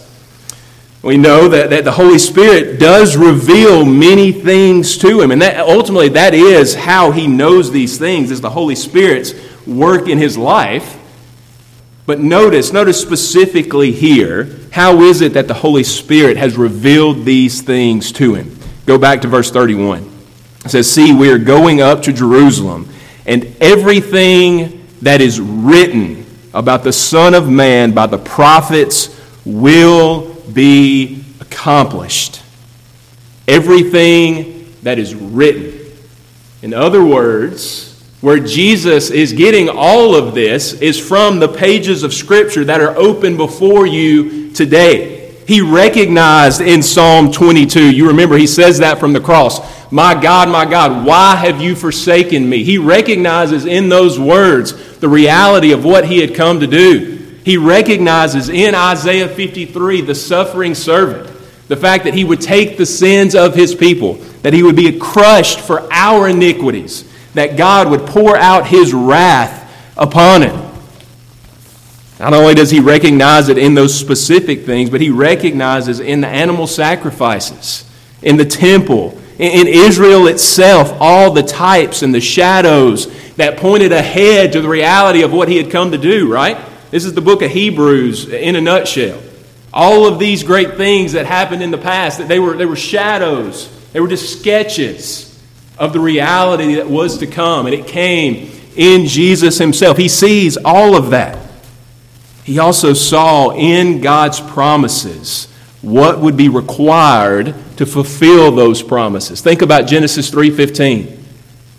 We 1.02 1.16
know 1.16 1.48
that, 1.48 1.70
that 1.70 1.84
the 1.84 1.90
Holy 1.90 2.18
Spirit 2.18 2.78
does 2.78 3.16
reveal 3.16 3.84
many 3.84 4.30
things 4.30 4.96
to 4.98 5.20
him, 5.20 5.32
and 5.32 5.42
that 5.42 5.58
ultimately 5.58 6.10
that 6.10 6.32
is 6.32 6.76
how 6.76 7.10
he 7.10 7.26
knows 7.26 7.72
these 7.72 7.98
things, 7.98 8.30
is 8.30 8.40
the 8.40 8.50
Holy 8.50 8.76
Spirit's 8.76 9.34
work 9.66 10.08
in 10.08 10.18
his 10.18 10.38
life. 10.38 10.98
But 12.06 12.20
notice, 12.20 12.72
notice 12.72 13.00
specifically 13.00 13.90
here, 13.90 14.58
how 14.70 15.00
is 15.02 15.22
it 15.22 15.34
that 15.34 15.48
the 15.48 15.54
Holy 15.54 15.82
Spirit 15.82 16.36
has 16.36 16.56
revealed 16.56 17.24
these 17.24 17.62
things 17.62 18.12
to 18.12 18.34
him? 18.34 18.56
Go 18.86 18.96
back 18.96 19.22
to 19.22 19.28
verse 19.28 19.50
31. 19.50 20.08
It 20.64 20.70
says, 20.70 20.90
See, 20.90 21.12
we 21.12 21.30
are 21.32 21.38
going 21.38 21.80
up 21.80 22.02
to 22.02 22.12
Jerusalem, 22.12 22.91
and 23.26 23.56
everything 23.60 24.86
that 25.02 25.20
is 25.20 25.40
written 25.40 26.26
about 26.54 26.84
the 26.84 26.92
Son 26.92 27.34
of 27.34 27.48
Man 27.48 27.92
by 27.92 28.06
the 28.06 28.18
prophets 28.18 29.18
will 29.44 30.34
be 30.52 31.24
accomplished. 31.40 32.42
Everything 33.48 34.72
that 34.82 34.98
is 34.98 35.14
written. 35.14 35.78
In 36.62 36.74
other 36.74 37.04
words, 37.04 37.88
where 38.20 38.38
Jesus 38.38 39.10
is 39.10 39.32
getting 39.32 39.68
all 39.68 40.14
of 40.14 40.34
this 40.34 40.74
is 40.74 40.98
from 40.98 41.40
the 41.40 41.48
pages 41.48 42.04
of 42.04 42.14
Scripture 42.14 42.64
that 42.64 42.80
are 42.80 42.96
open 42.96 43.36
before 43.36 43.86
you 43.86 44.52
today. 44.52 45.34
He 45.46 45.60
recognized 45.60 46.60
in 46.60 46.82
Psalm 46.84 47.32
22, 47.32 47.92
you 47.92 48.06
remember 48.06 48.36
he 48.36 48.46
says 48.46 48.78
that 48.78 49.00
from 49.00 49.12
the 49.12 49.20
cross, 49.20 49.58
My 49.92 50.18
God, 50.18 50.48
my 50.48 50.64
God, 50.64 51.04
why 51.06 51.36
have 51.36 51.60
you 51.60 51.76
forsaken 51.76 52.48
me? 52.48 52.64
He 52.64 52.78
recognizes 52.78 53.66
in 53.66 53.90
those 53.90 54.18
words 54.18 54.98
the 55.00 55.08
reality 55.08 55.72
of 55.72 55.84
what 55.84 56.06
he 56.06 56.18
had 56.18 56.34
come 56.34 56.60
to 56.60 56.66
do. 56.66 57.36
He 57.44 57.58
recognizes 57.58 58.48
in 58.48 58.74
Isaiah 58.74 59.28
53 59.28 60.00
the 60.00 60.14
suffering 60.14 60.74
servant, 60.74 61.30
the 61.68 61.76
fact 61.76 62.04
that 62.04 62.14
he 62.14 62.24
would 62.24 62.40
take 62.40 62.78
the 62.78 62.86
sins 62.86 63.34
of 63.34 63.54
his 63.54 63.74
people, 63.74 64.14
that 64.40 64.54
he 64.54 64.62
would 64.62 64.76
be 64.76 64.98
crushed 64.98 65.60
for 65.60 65.86
our 65.92 66.26
iniquities 66.26 67.06
that 67.34 67.58
God 67.58 67.90
would 67.90 68.06
pour 68.06 68.34
out 68.34 68.66
his 68.66 68.94
wrath 68.94 69.70
upon 69.98 70.40
him. 70.40 70.72
Not 72.18 72.32
only 72.32 72.54
does 72.54 72.70
he 72.70 72.80
recognize 72.80 73.50
it 73.50 73.58
in 73.58 73.74
those 73.74 73.94
specific 73.94 74.64
things, 74.64 74.88
but 74.88 75.02
he 75.02 75.10
recognizes 75.10 76.00
in 76.00 76.22
the 76.22 76.28
animal 76.28 76.66
sacrifices, 76.66 77.84
in 78.22 78.38
the 78.38 78.46
temple, 78.46 79.18
in 79.42 79.66
Israel 79.66 80.26
itself, 80.26 80.96
all 81.00 81.32
the 81.32 81.42
types 81.42 82.02
and 82.02 82.14
the 82.14 82.20
shadows 82.20 83.12
that 83.34 83.56
pointed 83.56 83.92
ahead 83.92 84.52
to 84.52 84.60
the 84.60 84.68
reality 84.68 85.22
of 85.22 85.32
what 85.32 85.48
he 85.48 85.56
had 85.56 85.70
come 85.70 85.90
to 85.90 85.98
do, 85.98 86.30
right? 86.32 86.58
This 86.90 87.04
is 87.04 87.14
the 87.14 87.20
book 87.20 87.42
of 87.42 87.50
Hebrews 87.50 88.28
in 88.28 88.56
a 88.56 88.60
nutshell. 88.60 89.20
All 89.72 90.06
of 90.06 90.18
these 90.18 90.42
great 90.42 90.76
things 90.76 91.12
that 91.12 91.26
happened 91.26 91.62
in 91.62 91.70
the 91.70 91.78
past, 91.78 92.18
that 92.18 92.28
they 92.28 92.38
were, 92.38 92.56
they 92.56 92.66
were 92.66 92.76
shadows, 92.76 93.70
they 93.92 94.00
were 94.00 94.08
just 94.08 94.38
sketches 94.38 95.28
of 95.78 95.92
the 95.92 96.00
reality 96.00 96.74
that 96.74 96.88
was 96.88 97.18
to 97.18 97.26
come, 97.26 97.66
and 97.66 97.74
it 97.74 97.86
came 97.86 98.50
in 98.76 99.06
Jesus 99.06 99.58
himself. 99.58 99.96
He 99.96 100.08
sees 100.08 100.56
all 100.56 100.94
of 100.96 101.10
that. 101.10 101.38
He 102.44 102.58
also 102.58 102.92
saw 102.92 103.50
in 103.50 104.00
God's 104.00 104.40
promises 104.40 105.48
what 105.82 106.20
would 106.20 106.36
be 106.36 106.48
required 106.48 107.54
to 107.76 107.84
fulfill 107.84 108.52
those 108.52 108.82
promises. 108.82 109.40
Think 109.40 109.62
about 109.62 109.86
Genesis 109.86 110.30
3:15. 110.30 111.18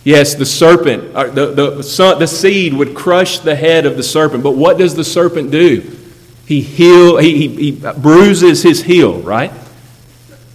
Yes, 0.03 0.35
the 0.35 0.45
serpent, 0.45 1.15
uh, 1.15 1.27
the, 1.29 1.47
the, 1.47 2.15
the 2.19 2.27
seed 2.27 2.73
would 2.73 2.93
crush 2.93 3.39
the 3.39 3.55
head 3.55 3.85
of 3.85 3.95
the 3.95 4.03
serpent, 4.03 4.43
but 4.43 4.51
what 4.51 4.77
does 4.77 4.95
the 4.95 5.03
serpent 5.03 5.49
do? 5.49 5.97
He, 6.45 6.59
heal, 6.59 7.17
he, 7.17 7.47
he, 7.47 7.71
he 7.71 7.71
bruises 7.71 8.63
his 8.63 8.83
heel, 8.83 9.21
right? 9.21 9.53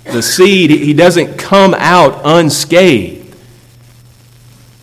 The 0.05 0.23
seed, 0.23 0.71
he 0.71 0.93
doesn't 0.93 1.39
come 1.39 1.75
out 1.75 2.21
unscathed. 2.25 3.35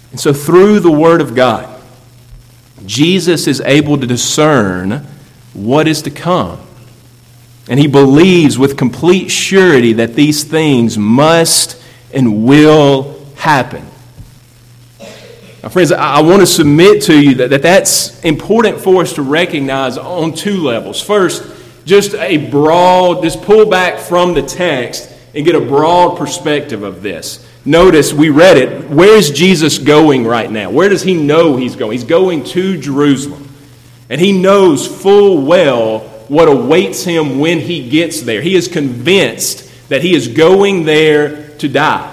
And 0.09 0.19
so, 0.19 0.33
through 0.33 0.79
the 0.79 0.91
Word 0.91 1.21
of 1.21 1.35
God, 1.35 1.69
Jesus 2.85 3.47
is 3.47 3.61
able 3.61 3.99
to 3.99 4.07
discern 4.07 5.05
what 5.53 5.87
is 5.87 6.01
to 6.03 6.11
come. 6.11 6.64
And 7.67 7.79
he 7.79 7.87
believes 7.87 8.59
with 8.59 8.77
complete 8.77 9.29
surety 9.29 9.93
that 9.93 10.13
these 10.13 10.43
things 10.43 10.97
must 10.97 11.81
and 12.13 12.45
will 12.45 13.25
happen. 13.35 13.85
Now, 15.63 15.69
friends, 15.69 15.91
I 15.91 16.21
want 16.21 16.41
to 16.41 16.45
submit 16.45 17.01
to 17.03 17.19
you 17.19 17.35
that, 17.35 17.49
that 17.49 17.63
that's 17.63 18.23
important 18.23 18.79
for 18.79 19.01
us 19.01 19.13
to 19.13 19.23
recognize 19.23 19.97
on 19.97 20.33
two 20.33 20.57
levels. 20.57 21.01
First, 21.01 21.43
just 21.85 22.13
a 22.13 22.49
broad, 22.49 23.23
just 23.23 23.41
pull 23.41 23.65
back 23.67 23.97
from 23.99 24.35
the 24.35 24.43
text 24.43 25.11
and 25.33 25.43
get 25.43 25.55
a 25.55 25.59
broad 25.59 26.17
perspective 26.17 26.83
of 26.83 27.01
this. 27.01 27.47
Notice 27.65 28.13
we 28.13 28.29
read 28.29 28.57
it. 28.57 28.89
Where 28.91 29.17
is 29.17 29.31
Jesus 29.31 29.79
going 29.79 30.23
right 30.23 30.51
now? 30.51 30.69
Where 30.69 30.87
does 30.87 31.01
he 31.01 31.15
know 31.15 31.57
he's 31.57 31.75
going? 31.75 31.93
He's 31.93 32.03
going 32.03 32.43
to 32.43 32.79
Jerusalem. 32.79 33.49
And 34.07 34.21
he 34.21 34.39
knows 34.39 34.87
full 34.87 35.41
well 35.41 36.14
what 36.27 36.47
awaits 36.47 37.03
him 37.03 37.39
when 37.39 37.59
he 37.59 37.89
gets 37.89 38.21
there. 38.21 38.41
He 38.41 38.55
is 38.55 38.67
convinced 38.67 39.89
that 39.89 40.01
he 40.01 40.15
is 40.15 40.27
going 40.27 40.85
there 40.85 41.49
to 41.57 41.67
die. 41.67 42.11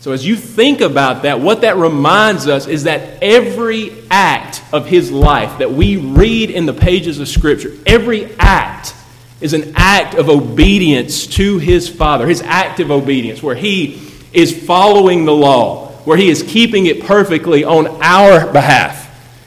So, 0.00 0.10
as 0.10 0.26
you 0.26 0.34
think 0.34 0.80
about 0.80 1.22
that, 1.22 1.40
what 1.40 1.60
that 1.60 1.76
reminds 1.76 2.48
us 2.48 2.66
is 2.66 2.84
that 2.84 3.22
every 3.22 4.02
act 4.10 4.60
of 4.72 4.86
his 4.86 5.12
life 5.12 5.58
that 5.58 5.70
we 5.70 5.96
read 5.96 6.50
in 6.50 6.66
the 6.66 6.72
pages 6.72 7.20
of 7.20 7.28
Scripture, 7.28 7.76
every 7.86 8.34
act 8.36 8.96
is 9.40 9.52
an 9.52 9.74
act 9.76 10.14
of 10.14 10.28
obedience 10.28 11.26
to 11.26 11.58
his 11.58 11.88
Father, 11.88 12.26
his 12.26 12.42
active 12.42 12.90
obedience, 12.90 13.42
where 13.42 13.54
he 13.54 14.02
is 14.32 14.66
following 14.66 15.24
the 15.24 15.32
law, 15.32 15.88
where 16.04 16.16
he 16.16 16.28
is 16.28 16.42
keeping 16.42 16.86
it 16.86 17.04
perfectly 17.04 17.62
on 17.62 17.86
our 18.02 18.52
behalf. 18.52 19.01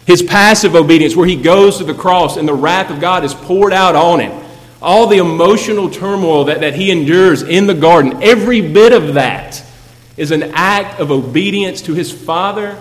His 0.06 0.22
passive 0.22 0.76
obedience, 0.76 1.16
where 1.16 1.28
he 1.28 1.36
goes 1.36 1.78
to 1.80 1.84
the 1.84 1.94
cross 1.94 2.38
and 2.38 2.48
the 2.48 2.54
wrath 2.54 2.92
of 2.92 3.00
God 3.00 3.24
is 3.24 3.34
poured 3.34 3.74
out 3.74 3.96
on 3.96 4.20
him. 4.20 4.44
All 4.82 5.08
the 5.08 5.18
emotional 5.18 5.90
turmoil 5.90 6.46
that, 6.46 6.60
that 6.60 6.76
he 6.76 6.92
endures 6.92 7.42
in 7.42 7.66
the 7.66 7.74
garden, 7.74 8.22
every 8.22 8.62
bit 8.62 8.94
of 8.94 9.16
that 9.16 9.64
is 10.16 10.32
an 10.32 10.52
act 10.54 11.00
of 11.00 11.12
obedience 11.12 11.82
to 11.84 11.94
his 11.94 12.12
Father, 12.12 12.78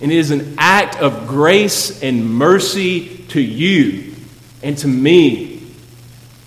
and 0.00 0.12
it 0.12 0.16
is 0.16 0.30
an 0.30 0.56
act 0.58 0.96
of 0.96 1.26
grace 1.26 2.02
and 2.02 2.28
mercy 2.28 3.24
to 3.28 3.40
you 3.40 4.14
and 4.62 4.76
to 4.78 4.88
me 4.88 5.58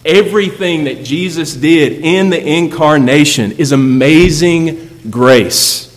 Everything 0.03 0.85
that 0.85 1.03
Jesus 1.05 1.53
did 1.53 2.03
in 2.03 2.31
the 2.31 2.43
incarnation 2.43 3.51
is 3.53 3.71
amazing 3.71 4.89
grace. 5.11 5.87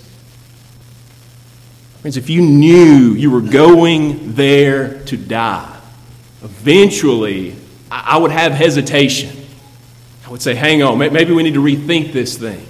Friends, 2.04 2.18
if 2.18 2.28
you 2.28 2.42
knew 2.42 3.14
you 3.14 3.30
were 3.30 3.40
going 3.40 4.34
there 4.34 5.02
to 5.04 5.16
die, 5.16 5.74
eventually 6.42 7.56
I 7.90 8.18
would 8.18 8.30
have 8.30 8.52
hesitation. 8.52 9.34
I 10.26 10.28
would 10.28 10.42
say, 10.42 10.54
hang 10.54 10.82
on, 10.82 10.98
maybe 10.98 11.32
we 11.32 11.42
need 11.42 11.54
to 11.54 11.62
rethink 11.62 12.12
this 12.12 12.36
thing. 12.36 12.66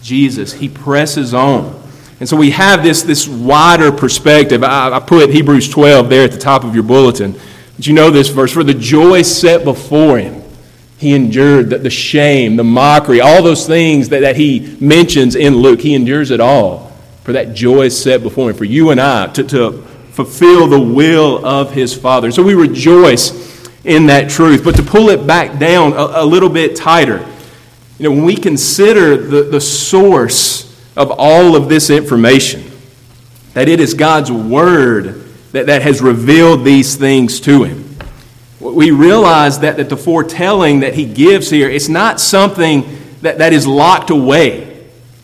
Jesus, 0.00 0.52
he 0.52 0.68
presses 0.68 1.34
on. 1.34 1.82
And 2.20 2.28
so 2.28 2.36
we 2.36 2.52
have 2.52 2.84
this, 2.84 3.02
this 3.02 3.26
wider 3.26 3.90
perspective. 3.90 4.62
I, 4.62 4.92
I 4.92 5.00
put 5.00 5.30
Hebrews 5.30 5.68
12 5.68 6.08
there 6.08 6.22
at 6.22 6.30
the 6.30 6.38
top 6.38 6.62
of 6.62 6.76
your 6.76 6.84
bulletin. 6.84 7.34
But 7.74 7.88
you 7.88 7.94
know 7.94 8.10
this 8.12 8.28
verse? 8.28 8.52
For 8.52 8.62
the 8.62 8.74
joy 8.74 9.22
set 9.22 9.64
before 9.64 10.20
him, 10.20 10.44
he 10.98 11.14
endured 11.16 11.70
the, 11.70 11.78
the 11.78 11.90
shame, 11.90 12.54
the 12.54 12.62
mockery, 12.62 13.20
all 13.20 13.42
those 13.42 13.66
things 13.66 14.10
that, 14.10 14.20
that 14.20 14.36
he 14.36 14.76
mentions 14.78 15.34
in 15.34 15.56
Luke. 15.56 15.80
He 15.80 15.96
endures 15.96 16.30
it 16.30 16.38
all 16.38 16.87
for 17.28 17.34
that 17.34 17.52
joy 17.52 17.90
set 17.90 18.22
before 18.22 18.48
him, 18.48 18.56
for 18.56 18.64
you 18.64 18.88
and 18.88 18.98
I 18.98 19.26
to, 19.26 19.44
to 19.44 19.82
fulfill 20.12 20.66
the 20.66 20.80
will 20.80 21.44
of 21.44 21.72
his 21.72 21.94
Father. 21.94 22.30
So 22.30 22.42
we 22.42 22.54
rejoice 22.54 23.68
in 23.84 24.06
that 24.06 24.30
truth. 24.30 24.64
But 24.64 24.76
to 24.76 24.82
pull 24.82 25.10
it 25.10 25.26
back 25.26 25.58
down 25.58 25.92
a, 25.92 26.22
a 26.22 26.24
little 26.24 26.48
bit 26.48 26.74
tighter, 26.74 27.18
you 27.98 28.04
know, 28.04 28.12
when 28.12 28.24
we 28.24 28.34
consider 28.34 29.18
the, 29.18 29.42
the 29.42 29.60
source 29.60 30.74
of 30.96 31.12
all 31.18 31.54
of 31.54 31.68
this 31.68 31.90
information, 31.90 32.64
that 33.52 33.68
it 33.68 33.78
is 33.78 33.92
God's 33.92 34.32
Word 34.32 35.26
that, 35.52 35.66
that 35.66 35.82
has 35.82 36.00
revealed 36.00 36.64
these 36.64 36.96
things 36.96 37.40
to 37.40 37.64
him. 37.64 37.94
We 38.58 38.90
realize 38.90 39.58
that, 39.58 39.76
that 39.76 39.90
the 39.90 39.98
foretelling 39.98 40.80
that 40.80 40.94
he 40.94 41.04
gives 41.04 41.50
here, 41.50 41.68
it's 41.68 41.90
not 41.90 42.20
something 42.20 42.88
that, 43.20 43.36
that 43.36 43.52
is 43.52 43.66
locked 43.66 44.08
away. 44.08 44.67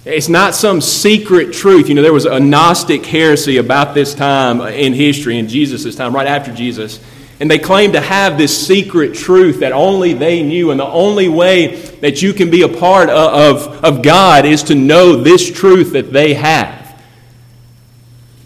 It's 0.04 0.28
not 0.28 0.54
some 0.54 0.82
secret 0.82 1.54
truth. 1.54 1.88
You 1.88 1.94
know, 1.94 2.02
there 2.02 2.12
was 2.12 2.26
a 2.26 2.38
Gnostic 2.38 3.06
heresy 3.06 3.56
about 3.56 3.94
this 3.94 4.14
time 4.14 4.60
in 4.60 4.92
history, 4.92 5.38
in 5.38 5.48
Jesus' 5.48 5.96
time, 5.96 6.14
right 6.14 6.26
after 6.26 6.52
Jesus. 6.52 7.00
And 7.40 7.50
they 7.50 7.58
claimed 7.58 7.94
to 7.94 8.00
have 8.00 8.36
this 8.36 8.66
secret 8.66 9.14
truth 9.14 9.60
that 9.60 9.72
only 9.72 10.12
they 10.12 10.42
knew. 10.42 10.70
And 10.70 10.78
the 10.78 10.86
only 10.86 11.28
way 11.28 11.76
that 11.76 12.20
you 12.20 12.34
can 12.34 12.50
be 12.50 12.62
a 12.62 12.68
part 12.68 13.08
of, 13.08 13.66
of, 13.66 13.84
of 13.84 14.02
God 14.02 14.44
is 14.44 14.62
to 14.64 14.74
know 14.74 15.16
this 15.16 15.50
truth 15.50 15.94
that 15.94 16.12
they 16.12 16.34
have. 16.34 16.84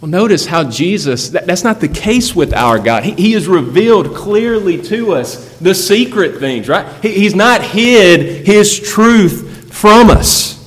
Well, 0.01 0.11
notice 0.11 0.47
how 0.47 0.63
Jesus, 0.63 1.31
that, 1.31 1.47
that's 1.47 1.65
not 1.65 1.81
the 1.81 1.89
case 1.89 2.37
with 2.37 2.55
our 2.55 2.79
God. 2.79 3.03
He, 3.03 3.13
he 3.15 3.33
has 3.33 3.49
revealed 3.49 4.15
clearly 4.15 4.81
to 4.83 5.13
us 5.15 5.59
the 5.59 5.75
secret 5.75 6.39
things, 6.39 6.69
right? 6.69 6.87
He, 7.03 7.15
he's 7.15 7.35
not 7.35 7.63
hid 7.63 8.47
his 8.47 8.79
truth 8.79 9.75
from 9.75 10.09
us. 10.09 10.58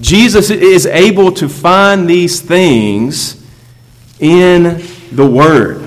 Jesus 0.00 0.50
is 0.50 0.86
able 0.86 1.32
to 1.32 1.48
find 1.48 2.08
these 2.08 2.40
things 2.40 3.42
in 4.18 4.82
the 5.12 5.26
Word. 5.26 5.82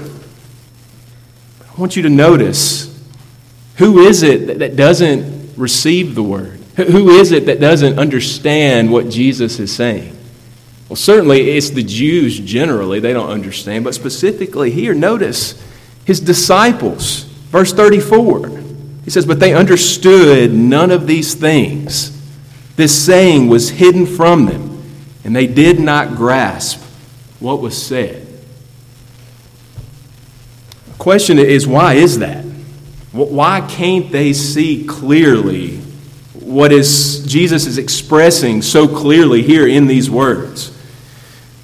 I 1.61 1.79
want 1.79 1.95
you 1.95 2.03
to 2.03 2.09
notice 2.09 2.87
who 3.75 3.99
is 3.99 4.23
it 4.23 4.59
that 4.59 4.75
doesn't 4.75 5.55
receive 5.57 6.15
the 6.15 6.23
Word? 6.23 6.59
Who 6.77 7.09
is 7.09 7.31
it 7.31 7.47
that 7.47 7.59
doesn't 7.59 7.99
understand 7.99 8.91
what 8.91 9.09
Jesus 9.09 9.59
is 9.59 9.75
saying? 9.75 10.15
Well, 10.89 10.95
certainly 10.95 11.51
it's 11.51 11.71
the 11.71 11.83
Jews 11.83 12.39
generally, 12.39 12.99
they 12.99 13.13
don't 13.13 13.29
understand, 13.29 13.83
but 13.83 13.93
specifically 13.93 14.71
here, 14.71 14.93
notice 14.93 15.61
his 16.05 16.21
disciples. 16.21 17.23
Verse 17.51 17.73
34. 17.73 18.49
He 19.03 19.09
says, 19.09 19.25
But 19.25 19.39
they 19.39 19.53
understood 19.53 20.53
none 20.53 20.91
of 20.91 21.07
these 21.07 21.33
things. 21.33 22.16
This 22.77 23.05
saying 23.05 23.49
was 23.49 23.71
hidden 23.71 24.05
from 24.05 24.45
them, 24.45 24.83
and 25.23 25.35
they 25.35 25.47
did 25.47 25.79
not 25.79 26.15
grasp 26.15 26.79
what 27.39 27.59
was 27.59 27.75
said. 27.75 28.25
The 30.87 30.93
question 30.99 31.39
is, 31.39 31.67
why 31.67 31.95
is 31.95 32.19
that? 32.19 32.45
Why 33.11 33.61
can't 33.67 34.11
they 34.11 34.31
see 34.31 34.85
clearly 34.85 35.77
what 36.33 36.71
is 36.71 37.25
Jesus 37.25 37.65
is 37.65 37.79
expressing 37.79 38.61
so 38.61 38.87
clearly 38.87 39.41
here 39.41 39.67
in 39.67 39.87
these 39.87 40.07
words? 40.07 40.71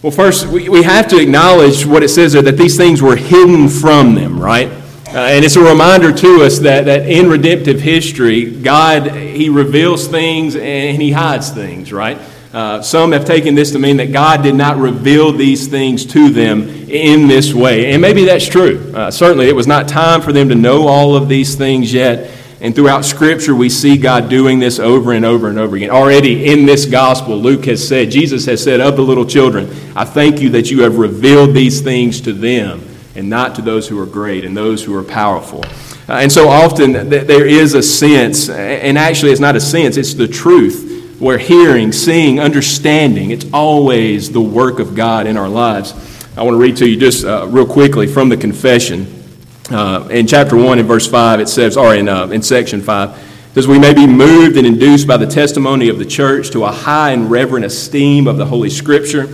Well, 0.01 0.11
first, 0.11 0.47
we, 0.47 0.67
we 0.67 0.81
have 0.81 1.07
to 1.09 1.19
acknowledge 1.19 1.85
what 1.85 2.01
it 2.01 2.09
says 2.09 2.33
there 2.33 2.41
that 2.41 2.57
these 2.57 2.75
things 2.75 3.03
were 3.03 3.15
hidden 3.15 3.69
from 3.69 4.15
them, 4.15 4.39
right? 4.39 4.82
Uh, 5.13 5.27
and 5.27 5.45
it's 5.45 5.55
a 5.57 5.63
reminder 5.63 6.11
to 6.11 6.41
us 6.41 6.57
that, 6.57 6.85
that 6.85 7.07
in 7.07 7.29
redemptive 7.29 7.79
history, 7.79 8.49
God, 8.49 9.11
He 9.11 9.47
reveals 9.47 10.07
things 10.07 10.55
and 10.55 10.99
He 10.99 11.11
hides 11.11 11.51
things, 11.51 11.93
right? 11.93 12.17
Uh, 12.51 12.81
some 12.81 13.11
have 13.11 13.23
taken 13.23 13.53
this 13.53 13.73
to 13.73 13.79
mean 13.79 13.97
that 13.97 14.11
God 14.11 14.41
did 14.41 14.55
not 14.55 14.77
reveal 14.77 15.31
these 15.31 15.67
things 15.67 16.03
to 16.07 16.31
them 16.31 16.67
in 16.89 17.27
this 17.27 17.53
way. 17.53 17.93
And 17.93 18.01
maybe 18.01 18.25
that's 18.25 18.47
true. 18.47 18.91
Uh, 18.95 19.11
certainly, 19.11 19.47
it 19.47 19.55
was 19.55 19.67
not 19.67 19.87
time 19.87 20.19
for 20.19 20.33
them 20.33 20.49
to 20.49 20.55
know 20.55 20.87
all 20.87 21.15
of 21.15 21.29
these 21.29 21.53
things 21.53 21.93
yet. 21.93 22.31
And 22.59 22.73
throughout 22.73 23.05
Scripture, 23.05 23.53
we 23.53 23.69
see 23.69 23.99
God 23.99 24.29
doing 24.29 24.57
this 24.57 24.79
over 24.79 25.11
and 25.11 25.25
over 25.25 25.47
and 25.47 25.59
over 25.59 25.75
again. 25.75 25.91
Already 25.91 26.51
in 26.51 26.65
this 26.65 26.87
gospel, 26.87 27.37
Luke 27.37 27.65
has 27.65 27.87
said, 27.87 28.09
Jesus 28.09 28.47
has 28.47 28.63
said 28.63 28.81
of 28.81 28.95
the 28.95 29.03
little 29.03 29.27
children, 29.27 29.69
I 29.95 30.05
thank 30.05 30.41
you 30.41 30.49
that 30.51 30.71
you 30.71 30.81
have 30.81 30.97
revealed 30.97 31.53
these 31.53 31.81
things 31.81 32.19
to 32.21 32.33
them 32.33 32.92
and 33.15 33.29
not 33.29 33.55
to 33.55 33.61
those 33.61 33.87
who 33.87 33.99
are 33.99 34.05
great 34.05 34.43
and 34.45 34.55
those 34.55 34.83
who 34.83 34.95
are 34.95 35.03
powerful. 35.03 35.63
Uh, 36.09 36.19
and 36.19 36.31
so 36.31 36.49
often 36.49 36.93
th- 36.93 37.27
there 37.27 37.45
is 37.45 37.73
a 37.73 37.83
sense, 37.83 38.49
and 38.49 38.97
actually 38.97 39.31
it's 39.31 39.41
not 39.41 39.55
a 39.55 39.61
sense, 39.61 39.97
it's 39.97 40.13
the 40.13 40.27
truth, 40.27 41.17
where 41.19 41.37
hearing, 41.37 41.91
seeing, 41.91 42.39
understanding, 42.39 43.31
it's 43.31 43.45
always 43.53 44.31
the 44.31 44.41
work 44.41 44.79
of 44.79 44.95
God 44.95 45.27
in 45.27 45.37
our 45.37 45.47
lives. 45.47 45.93
I 46.35 46.41
want 46.41 46.55
to 46.55 46.59
read 46.59 46.77
to 46.77 46.89
you 46.89 46.99
just 46.99 47.25
uh, 47.25 47.47
real 47.47 47.65
quickly 47.65 48.07
from 48.07 48.27
the 48.27 48.37
confession. 48.37 49.23
Uh, 49.71 50.07
in 50.11 50.27
chapter 50.27 50.57
1 50.57 50.79
in 50.79 50.85
verse 50.85 51.07
5, 51.07 51.39
it 51.39 51.47
says, 51.47 51.77
or 51.77 51.95
in, 51.95 52.09
uh, 52.09 52.27
in 52.27 52.41
section 52.41 52.81
5, 52.81 53.09
it 53.09 53.53
says, 53.53 53.67
We 53.67 53.79
may 53.79 53.93
be 53.93 54.05
moved 54.05 54.57
and 54.57 54.67
induced 54.67 55.07
by 55.07 55.15
the 55.15 55.27
testimony 55.27 55.87
of 55.87 55.99
the 55.99 56.05
church 56.05 56.49
to 56.51 56.65
a 56.65 56.71
high 56.71 57.11
and 57.11 57.31
reverent 57.31 57.63
esteem 57.63 58.27
of 58.27 58.37
the 58.37 58.45
Holy 58.45 58.69
Scripture 58.69 59.27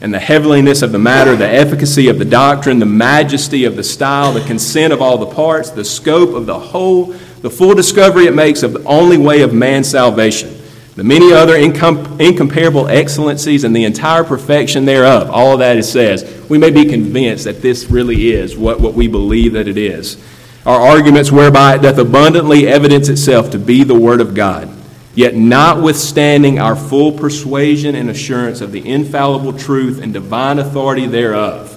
and 0.00 0.14
the 0.14 0.18
heavenliness 0.20 0.82
of 0.82 0.92
the 0.92 0.98
matter, 0.98 1.34
the 1.34 1.48
efficacy 1.48 2.08
of 2.08 2.18
the 2.18 2.24
doctrine, 2.24 2.78
the 2.78 2.86
majesty 2.86 3.64
of 3.64 3.76
the 3.76 3.84
style, 3.84 4.32
the 4.32 4.44
consent 4.44 4.92
of 4.92 5.02
all 5.02 5.18
the 5.18 5.34
parts, 5.34 5.70
the 5.70 5.84
scope 5.84 6.34
of 6.34 6.46
the 6.46 6.58
whole, 6.58 7.06
the 7.42 7.50
full 7.50 7.74
discovery 7.74 8.26
it 8.26 8.34
makes 8.34 8.62
of 8.62 8.72
the 8.72 8.84
only 8.84 9.18
way 9.18 9.42
of 9.42 9.52
man's 9.52 9.90
salvation 9.90 10.58
the 10.98 11.04
many 11.04 11.32
other 11.32 11.54
incom- 11.54 12.20
incomparable 12.20 12.88
excellencies 12.88 13.62
and 13.62 13.74
the 13.74 13.84
entire 13.84 14.24
perfection 14.24 14.84
thereof. 14.84 15.30
All 15.30 15.52
of 15.52 15.60
that 15.60 15.76
it 15.76 15.84
says. 15.84 16.44
We 16.48 16.58
may 16.58 16.70
be 16.70 16.86
convinced 16.86 17.44
that 17.44 17.62
this 17.62 17.88
really 17.88 18.32
is 18.32 18.56
what, 18.56 18.80
what 18.80 18.94
we 18.94 19.06
believe 19.06 19.52
that 19.52 19.68
it 19.68 19.78
is. 19.78 20.20
Our 20.66 20.80
arguments 20.80 21.30
whereby 21.30 21.76
it 21.76 21.82
doth 21.82 21.98
abundantly 21.98 22.66
evidence 22.66 23.08
itself 23.08 23.50
to 23.50 23.60
be 23.60 23.84
the 23.84 23.94
Word 23.94 24.20
of 24.20 24.34
God, 24.34 24.68
yet 25.18 25.34
notwithstanding 25.34 26.60
our 26.60 26.76
full 26.76 27.10
persuasion 27.10 27.96
and 27.96 28.08
assurance 28.08 28.60
of 28.60 28.70
the 28.70 28.88
infallible 28.88 29.52
truth 29.52 30.00
and 30.00 30.12
divine 30.12 30.60
authority 30.60 31.08
thereof, 31.08 31.74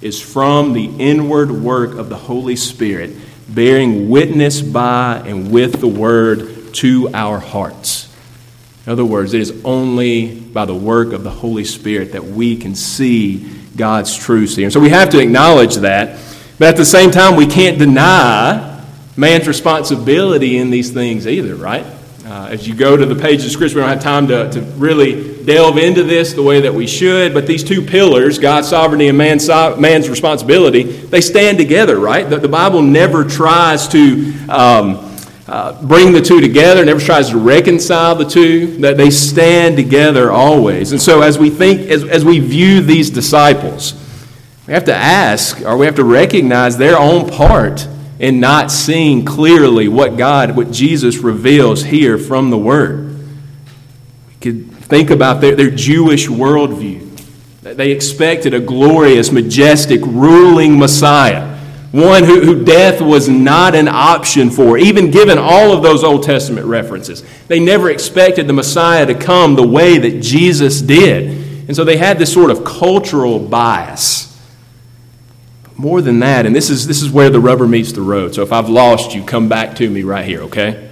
is 0.00 0.18
from 0.18 0.72
the 0.72 0.86
inward 0.98 1.50
work 1.50 1.98
of 1.98 2.08
the 2.08 2.16
Holy 2.16 2.56
Spirit, 2.56 3.14
bearing 3.46 4.08
witness 4.08 4.62
by 4.62 5.22
and 5.26 5.50
with 5.50 5.80
the 5.80 5.86
Word 5.86 6.72
to 6.76 7.10
our 7.12 7.38
hearts. 7.38 8.10
In 8.86 8.92
other 8.92 9.04
words, 9.04 9.34
it 9.34 9.42
is 9.42 9.62
only 9.66 10.40
by 10.40 10.64
the 10.64 10.74
work 10.74 11.12
of 11.12 11.24
the 11.24 11.30
Holy 11.30 11.64
Spirit 11.64 12.12
that 12.12 12.24
we 12.24 12.56
can 12.56 12.74
see 12.74 13.52
God's 13.76 14.16
truth 14.16 14.56
here. 14.56 14.64
And 14.64 14.72
so 14.72 14.80
we 14.80 14.88
have 14.88 15.10
to 15.10 15.18
acknowledge 15.18 15.74
that. 15.74 16.18
But 16.58 16.68
at 16.68 16.78
the 16.78 16.86
same 16.86 17.10
time, 17.10 17.36
we 17.36 17.48
can't 17.48 17.78
deny 17.78 18.82
man's 19.14 19.46
responsibility 19.46 20.56
in 20.56 20.70
these 20.70 20.90
things 20.90 21.26
either, 21.26 21.54
right? 21.54 21.84
Uh, 22.28 22.48
as 22.50 22.68
you 22.68 22.74
go 22.74 22.94
to 22.94 23.06
the 23.06 23.14
pages 23.14 23.46
of 23.46 23.52
Scripture, 23.52 23.76
we 23.76 23.80
don't 23.80 23.88
have 23.88 24.02
time 24.02 24.28
to, 24.28 24.50
to 24.50 24.60
really 24.76 25.42
delve 25.46 25.78
into 25.78 26.02
this 26.02 26.34
the 26.34 26.42
way 26.42 26.60
that 26.60 26.74
we 26.74 26.86
should, 26.86 27.32
but 27.32 27.46
these 27.46 27.64
two 27.64 27.80
pillars, 27.80 28.38
God's 28.38 28.68
sovereignty 28.68 29.08
and 29.08 29.16
man's, 29.16 29.48
man's 29.48 30.10
responsibility, 30.10 30.82
they 30.82 31.22
stand 31.22 31.56
together, 31.56 31.98
right? 31.98 32.28
The, 32.28 32.36
the 32.36 32.48
Bible 32.48 32.82
never 32.82 33.24
tries 33.24 33.88
to. 33.88 34.34
Um, 34.48 35.04
uh, 35.46 35.82
bring 35.86 36.12
the 36.12 36.20
two 36.20 36.42
together, 36.42 36.84
never 36.84 37.00
tries 37.00 37.30
to 37.30 37.38
reconcile 37.38 38.14
the 38.14 38.26
two, 38.26 38.76
that 38.82 38.98
they 38.98 39.08
stand 39.08 39.78
together 39.78 40.30
always. 40.30 40.92
And 40.92 41.00
so, 41.00 41.22
as 41.22 41.38
we 41.38 41.48
think, 41.48 41.88
as, 41.88 42.04
as 42.04 42.22
we 42.22 42.38
view 42.38 42.82
these 42.82 43.08
disciples, 43.08 43.94
we 44.66 44.74
have 44.74 44.84
to 44.84 44.94
ask, 44.94 45.62
or 45.62 45.78
we 45.78 45.86
have 45.86 45.94
to 45.94 46.04
recognize 46.04 46.76
their 46.76 46.98
own 46.98 47.30
part 47.30 47.88
in 48.18 48.40
not 48.40 48.70
seeing 48.70 49.24
clearly 49.24 49.88
what 49.88 50.16
God, 50.16 50.56
what 50.56 50.70
Jesus 50.70 51.18
reveals 51.18 51.84
here 51.84 52.18
from 52.18 52.50
the 52.50 52.58
Word. 52.58 53.16
We 54.28 54.34
could 54.40 54.70
think 54.72 55.10
about 55.10 55.40
their, 55.40 55.54
their 55.54 55.70
Jewish 55.70 56.26
worldview. 56.26 57.06
They 57.62 57.92
expected 57.92 58.54
a 58.54 58.60
glorious, 58.60 59.30
majestic, 59.30 60.00
ruling 60.02 60.78
Messiah 60.78 61.58
one 61.92 62.24
who, 62.24 62.40
who 62.42 62.64
death 62.64 63.00
was 63.00 63.28
not 63.28 63.74
an 63.74 63.88
option 63.88 64.50
for, 64.50 64.76
even 64.76 65.10
given 65.10 65.38
all 65.38 65.72
of 65.72 65.82
those 65.82 66.04
Old 66.04 66.22
Testament 66.22 66.66
references. 66.66 67.24
They 67.46 67.60
never 67.60 67.90
expected 67.90 68.46
the 68.46 68.52
Messiah 68.52 69.06
to 69.06 69.14
come 69.14 69.54
the 69.54 69.66
way 69.66 69.96
that 69.96 70.20
Jesus 70.20 70.82
did. 70.82 71.66
And 71.66 71.74
so 71.74 71.84
they 71.84 71.96
had 71.96 72.18
this 72.18 72.32
sort 72.32 72.50
of 72.50 72.64
cultural 72.64 73.38
bias. 73.38 74.27
More 75.78 76.02
than 76.02 76.18
that, 76.20 76.44
and 76.44 76.54
this 76.54 76.70
is, 76.70 76.88
this 76.88 77.00
is 77.02 77.08
where 77.08 77.30
the 77.30 77.38
rubber 77.38 77.68
meets 77.68 77.92
the 77.92 78.02
road. 78.02 78.34
So 78.34 78.42
if 78.42 78.52
I've 78.52 78.68
lost 78.68 79.14
you, 79.14 79.22
come 79.22 79.48
back 79.48 79.76
to 79.76 79.88
me 79.88 80.02
right 80.02 80.24
here, 80.24 80.42
okay? 80.42 80.90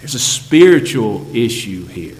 There's 0.00 0.14
a 0.14 0.18
spiritual 0.18 1.26
issue 1.34 1.86
here. 1.86 2.16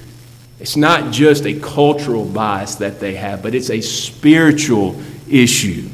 It's 0.59 0.77
not 0.77 1.12
just 1.12 1.44
a 1.44 1.59
cultural 1.61 2.25
bias 2.25 2.77
that 2.77 2.98
they 2.98 3.14
have, 3.16 3.42
but 3.42 3.55
it's 3.55 3.68
a 3.68 3.83
spiritual 3.83 4.98
issue. 5.29 5.90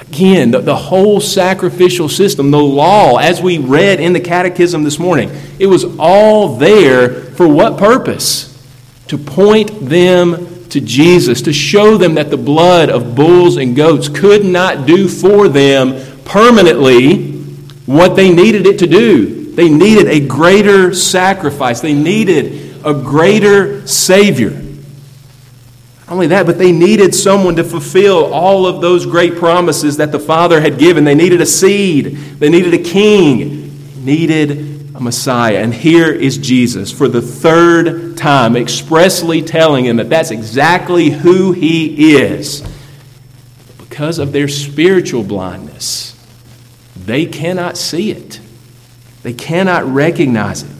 Again, 0.00 0.52
the, 0.52 0.60
the 0.60 0.76
whole 0.76 1.20
sacrificial 1.20 2.08
system, 2.08 2.50
the 2.50 2.58
law, 2.58 3.18
as 3.18 3.42
we 3.42 3.58
read 3.58 4.00
in 4.00 4.12
the 4.12 4.20
catechism 4.20 4.82
this 4.82 4.98
morning, 4.98 5.30
it 5.58 5.66
was 5.66 5.84
all 5.98 6.56
there 6.56 7.22
for 7.32 7.46
what 7.46 7.76
purpose? 7.76 8.50
To 9.08 9.18
point 9.18 9.88
them 9.88 10.53
to 10.74 10.80
Jesus, 10.80 11.40
to 11.42 11.52
show 11.52 11.96
them 11.96 12.14
that 12.16 12.30
the 12.30 12.36
blood 12.36 12.90
of 12.90 13.14
bulls 13.14 13.58
and 13.58 13.76
goats 13.76 14.08
could 14.08 14.44
not 14.44 14.86
do 14.88 15.08
for 15.08 15.48
them 15.48 15.94
permanently 16.24 17.30
what 17.86 18.16
they 18.16 18.34
needed 18.34 18.66
it 18.66 18.80
to 18.80 18.88
do. 18.88 19.52
They 19.52 19.68
needed 19.68 20.08
a 20.08 20.26
greater 20.26 20.92
sacrifice, 20.92 21.80
they 21.80 21.94
needed 21.94 22.84
a 22.84 22.92
greater 22.92 23.86
Savior. 23.86 24.50
Not 24.50 26.12
only 26.12 26.26
that, 26.26 26.44
but 26.44 26.58
they 26.58 26.72
needed 26.72 27.14
someone 27.14 27.54
to 27.54 27.62
fulfill 27.62 28.34
all 28.34 28.66
of 28.66 28.80
those 28.80 29.06
great 29.06 29.36
promises 29.36 29.98
that 29.98 30.10
the 30.10 30.18
Father 30.18 30.60
had 30.60 30.76
given. 30.76 31.04
They 31.04 31.14
needed 31.14 31.40
a 31.40 31.46
seed, 31.46 32.16
they 32.40 32.48
needed 32.48 32.74
a 32.74 32.82
king, 32.82 34.04
needed 34.04 34.73
a 34.94 35.00
Messiah. 35.00 35.58
And 35.58 35.74
here 35.74 36.12
is 36.12 36.38
Jesus 36.38 36.92
for 36.92 37.08
the 37.08 37.20
third 37.20 38.16
time, 38.16 38.56
expressly 38.56 39.42
telling 39.42 39.84
him 39.84 39.96
that 39.96 40.08
that's 40.08 40.30
exactly 40.30 41.10
who 41.10 41.52
he 41.52 42.14
is. 42.14 42.62
Because 43.78 44.18
of 44.18 44.32
their 44.32 44.48
spiritual 44.48 45.24
blindness, 45.24 46.12
they 46.96 47.26
cannot 47.26 47.76
see 47.76 48.10
it, 48.10 48.40
they 49.22 49.32
cannot 49.32 49.84
recognize 49.84 50.62
it. 50.62 50.70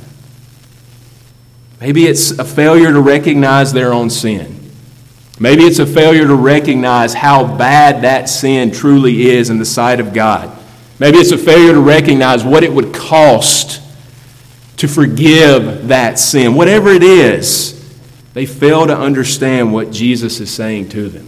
Maybe 1.81 2.07
it's 2.07 2.31
a 2.31 2.44
failure 2.44 2.92
to 2.92 3.00
recognize 3.00 3.72
their 3.72 3.92
own 3.92 4.09
sin. 4.09 4.70
Maybe 5.38 5.64
it's 5.64 5.81
a 5.81 5.87
failure 5.87 6.27
to 6.27 6.35
recognize 6.35 7.12
how 7.12 7.57
bad 7.57 8.03
that 8.03 8.29
sin 8.29 8.70
truly 8.70 9.29
is 9.31 9.50
in 9.50 9.59
the 9.59 9.64
sight 9.64 9.98
of 9.98 10.14
God. 10.14 10.57
Maybe 11.00 11.18
it's 11.18 11.33
a 11.33 11.38
failure 11.38 11.72
to 11.72 11.81
recognize 11.81 12.44
what 12.44 12.62
it 12.62 12.72
would 12.72 12.94
cost 12.94 13.83
to 14.77 14.89
forgive 14.89 15.89
that 15.89 16.19
sin. 16.19 16.55
Whatever 16.55 16.91
it 16.91 17.03
is, 17.03 17.75
they 18.33 18.47
fail 18.47 18.87
to 18.87 18.97
understand 18.97 19.73
what 19.73 19.91
Jesus 19.91 20.41
is 20.41 20.53
saying 20.53 20.89
to 20.91 21.09
them. 21.09 21.27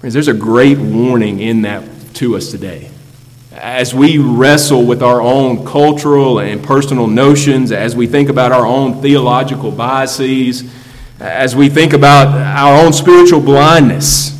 Friends, 0.00 0.14
there's 0.14 0.28
a 0.28 0.34
great 0.34 0.78
warning 0.78 1.40
in 1.40 1.62
that 1.62 1.84
to 2.14 2.36
us 2.36 2.50
today. 2.50 2.90
As 3.52 3.92
we 3.92 4.18
wrestle 4.18 4.86
with 4.86 5.02
our 5.02 5.20
own 5.20 5.66
cultural 5.66 6.38
and 6.38 6.62
personal 6.62 7.06
notions, 7.08 7.72
as 7.72 7.96
we 7.96 8.06
think 8.06 8.28
about 8.28 8.52
our 8.52 8.64
own 8.64 9.02
theological 9.02 9.72
biases, 9.72 10.62
as 11.20 11.56
we 11.56 11.68
think 11.68 11.92
about 11.92 12.28
our 12.28 12.84
own 12.84 12.92
spiritual 12.92 13.40
blindness. 13.40 14.34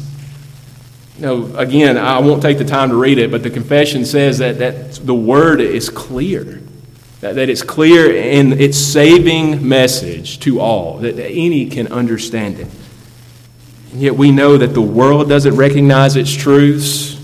You 1.16 1.22
know, 1.26 1.56
again, 1.56 1.98
I 1.98 2.20
won't 2.20 2.40
take 2.40 2.58
the 2.58 2.64
time 2.64 2.90
to 2.90 2.96
read 2.96 3.18
it, 3.18 3.32
but 3.32 3.42
the 3.42 3.50
confession 3.50 4.04
says 4.04 4.38
that, 4.38 4.58
that 4.58 4.94
the 4.94 5.14
word 5.14 5.60
is 5.60 5.90
clear. 5.90 6.60
That, 7.20 7.34
that 7.34 7.48
it's 7.48 7.62
clear 7.62 8.14
in 8.14 8.52
its 8.60 8.78
saving 8.78 9.66
message 9.68 10.38
to 10.40 10.60
all, 10.60 10.98
that, 10.98 11.16
that 11.16 11.30
any 11.30 11.68
can 11.68 11.88
understand 11.88 12.60
it. 12.60 12.68
And 13.92 14.00
yet 14.00 14.16
we 14.16 14.30
know 14.30 14.56
that 14.56 14.68
the 14.68 14.82
world 14.82 15.28
doesn't 15.28 15.56
recognize 15.56 16.14
its 16.14 16.32
truths. 16.32 17.16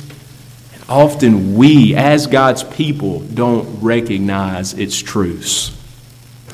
Often 0.89 1.55
we, 1.55 1.95
as 1.95 2.27
God's 2.27 2.65
people, 2.65 3.21
don't 3.21 3.81
recognize 3.81 4.75
its 4.75 4.99
truths. 4.99 5.71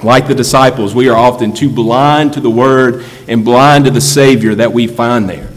Like 0.03 0.29
the 0.29 0.35
disciples, 0.35 0.95
we 0.95 1.09
are 1.09 1.17
often 1.17 1.53
too 1.53 1.71
blind 1.71 2.35
to 2.35 2.41
the 2.41 2.51
Word 2.51 3.05
and 3.29 3.45
blind 3.45 3.85
to 3.85 3.91
the 3.91 4.01
Savior 4.01 4.55
that 4.57 4.73
we 4.73 4.87
find 4.87 5.29
there. 5.29 5.51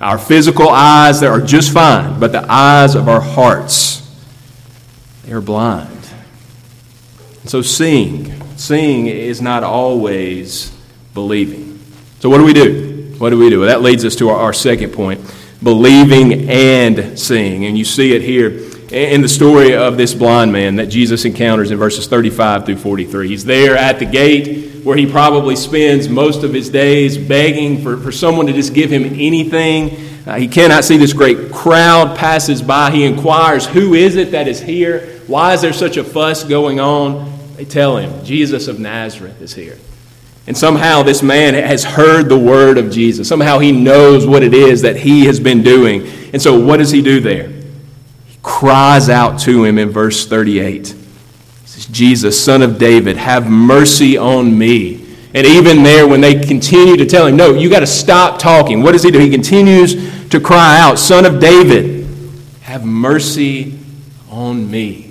Our 0.00 0.18
physical 0.18 0.68
eyes, 0.68 1.20
they 1.20 1.26
are 1.26 1.40
just 1.40 1.72
fine, 1.72 2.20
but 2.20 2.32
the 2.32 2.44
eyes 2.50 2.94
of 2.94 3.08
our 3.08 3.20
hearts, 3.20 4.02
they 5.24 5.32
are 5.32 5.40
blind. 5.40 5.93
So 7.46 7.60
seeing, 7.60 8.32
seeing 8.56 9.06
is 9.06 9.42
not 9.42 9.62
always 9.62 10.70
believing. 11.12 11.78
So 12.20 12.30
what 12.30 12.38
do 12.38 12.44
we 12.44 12.54
do? 12.54 13.14
What 13.18 13.30
do 13.30 13.38
we 13.38 13.50
do? 13.50 13.60
Well, 13.60 13.68
that 13.68 13.82
leads 13.82 14.04
us 14.04 14.16
to 14.16 14.30
our, 14.30 14.38
our 14.38 14.52
second 14.52 14.92
point 14.92 15.20
believing 15.62 16.48
and 16.48 17.18
seeing. 17.18 17.64
And 17.64 17.76
you 17.76 17.84
see 17.84 18.14
it 18.14 18.22
here 18.22 18.48
in 18.92 19.22
the 19.22 19.28
story 19.28 19.74
of 19.74 19.96
this 19.96 20.14
blind 20.14 20.52
man 20.52 20.76
that 20.76 20.86
Jesus 20.86 21.24
encounters 21.24 21.70
in 21.70 21.78
verses 21.78 22.06
35 22.06 22.66
through 22.66 22.76
43. 22.76 23.28
He's 23.28 23.44
there 23.44 23.76
at 23.76 23.98
the 23.98 24.04
gate 24.04 24.84
where 24.84 24.96
he 24.96 25.06
probably 25.06 25.56
spends 25.56 26.08
most 26.08 26.44
of 26.44 26.52
his 26.52 26.68
days 26.68 27.16
begging 27.16 27.82
for, 27.82 27.96
for 27.96 28.12
someone 28.12 28.46
to 28.46 28.52
just 28.52 28.74
give 28.74 28.90
him 28.90 29.04
anything. 29.04 29.96
Uh, 30.26 30.36
he 30.36 30.48
cannot 30.48 30.84
see 30.84 30.96
this 30.96 31.12
great 31.12 31.50
crowd 31.50 32.16
passes 32.16 32.60
by. 32.62 32.90
He 32.90 33.04
inquires, 33.04 33.66
Who 33.66 33.94
is 33.94 34.16
it 34.16 34.32
that 34.32 34.48
is 34.48 34.60
here? 34.60 35.20
Why 35.26 35.54
is 35.54 35.62
there 35.62 35.72
such 35.72 35.96
a 35.96 36.04
fuss 36.04 36.44
going 36.44 36.80
on? 36.80 37.33
They 37.56 37.64
tell 37.64 37.96
him, 37.96 38.24
Jesus 38.24 38.68
of 38.68 38.78
Nazareth 38.78 39.40
is 39.40 39.54
here. 39.54 39.78
And 40.46 40.56
somehow 40.56 41.02
this 41.02 41.22
man 41.22 41.54
has 41.54 41.84
heard 41.84 42.28
the 42.28 42.38
word 42.38 42.76
of 42.76 42.90
Jesus. 42.90 43.28
Somehow 43.28 43.58
he 43.58 43.72
knows 43.72 44.26
what 44.26 44.42
it 44.42 44.52
is 44.52 44.82
that 44.82 44.96
he 44.96 45.24
has 45.26 45.40
been 45.40 45.62
doing. 45.62 46.06
And 46.32 46.42
so 46.42 46.58
what 46.58 46.78
does 46.78 46.90
he 46.90 47.00
do 47.00 47.20
there? 47.20 47.48
He 48.26 48.38
cries 48.42 49.08
out 49.08 49.38
to 49.40 49.64
him 49.64 49.78
in 49.78 49.90
verse 49.90 50.26
38. 50.26 50.88
He 50.88 50.94
says, 51.64 51.86
Jesus, 51.86 52.42
son 52.42 52.60
of 52.60 52.78
David, 52.78 53.16
have 53.16 53.48
mercy 53.48 54.18
on 54.18 54.56
me. 54.56 55.04
And 55.34 55.46
even 55.46 55.82
there, 55.82 56.06
when 56.06 56.20
they 56.20 56.44
continue 56.44 56.96
to 56.96 57.06
tell 57.06 57.26
him, 57.26 57.36
No, 57.36 57.54
you 57.54 57.68
got 57.68 57.80
to 57.80 57.86
stop 57.86 58.38
talking, 58.38 58.82
what 58.82 58.92
does 58.92 59.02
he 59.02 59.10
do? 59.10 59.18
He 59.18 59.30
continues 59.30 60.28
to 60.28 60.40
cry 60.40 60.78
out, 60.78 60.98
Son 60.98 61.24
of 61.24 61.40
David, 61.40 62.06
have 62.62 62.84
mercy 62.84 63.78
on 64.30 64.70
me. 64.70 65.03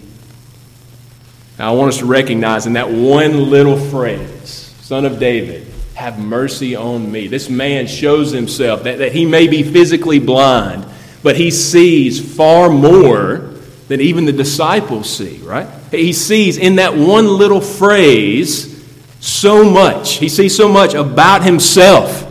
Now, 1.60 1.72
I 1.74 1.76
want 1.76 1.90
us 1.90 2.00
to 2.00 2.06
recognize 2.06 2.66
in 2.66 2.74
that 2.74 2.90
one 2.90 3.50
little 3.50 3.78
phrase, 3.78 4.74
Son 4.82 5.06
of 5.06 5.20
David, 5.20 5.68
have 5.94 6.18
mercy 6.18 6.76
on 6.76 7.12
me. 7.12 7.28
This 7.28 7.50
man 7.50 7.86
shows 7.86 8.32
himself 8.32 8.84
that, 8.84 8.98
that 8.98 9.12
he 9.12 9.26
may 9.26 9.48
be 9.48 9.62
physically 9.62 10.20
blind, 10.20 10.86
but 11.22 11.36
he 11.36 11.52
sees 11.52 12.36
far 12.36 12.70
more 12.70 13.54
than 13.88 14.02
even 14.02 14.26
the 14.26 14.32
disciples 14.32 15.10
see, 15.10 15.38
right? 15.38 15.68
He 15.92 16.14
sees 16.14 16.58
in 16.58 16.78
that 16.78 16.96
one 16.96 17.28
little 17.28 17.62
phrase 17.62 18.74
so 19.20 19.70
much. 19.70 20.14
He 20.16 20.30
sees 20.30 20.56
so 20.56 20.68
much 20.68 20.96
about 20.96 21.44
himself 21.44 22.30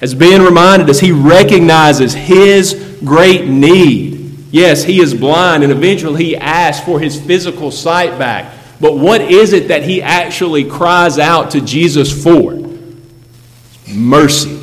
as 0.00 0.14
being 0.14 0.42
reminded 0.42 0.88
as 0.88 1.00
he 1.00 1.12
recognizes 1.12 2.14
his 2.14 2.98
great 3.04 3.46
need. 3.46 4.12
Yes, 4.50 4.84
he 4.84 5.00
is 5.00 5.14
blind, 5.14 5.62
and 5.62 5.72
eventually 5.72 6.24
he 6.24 6.36
asks 6.36 6.84
for 6.84 7.00
his 7.00 7.20
physical 7.20 7.70
sight 7.70 8.18
back. 8.18 8.51
But 8.82 8.98
what 8.98 9.20
is 9.20 9.52
it 9.52 9.68
that 9.68 9.84
he 9.84 10.02
actually 10.02 10.64
cries 10.64 11.16
out 11.16 11.52
to 11.52 11.60
Jesus 11.60 12.10
for? 12.24 12.58
Mercy. 13.88 14.58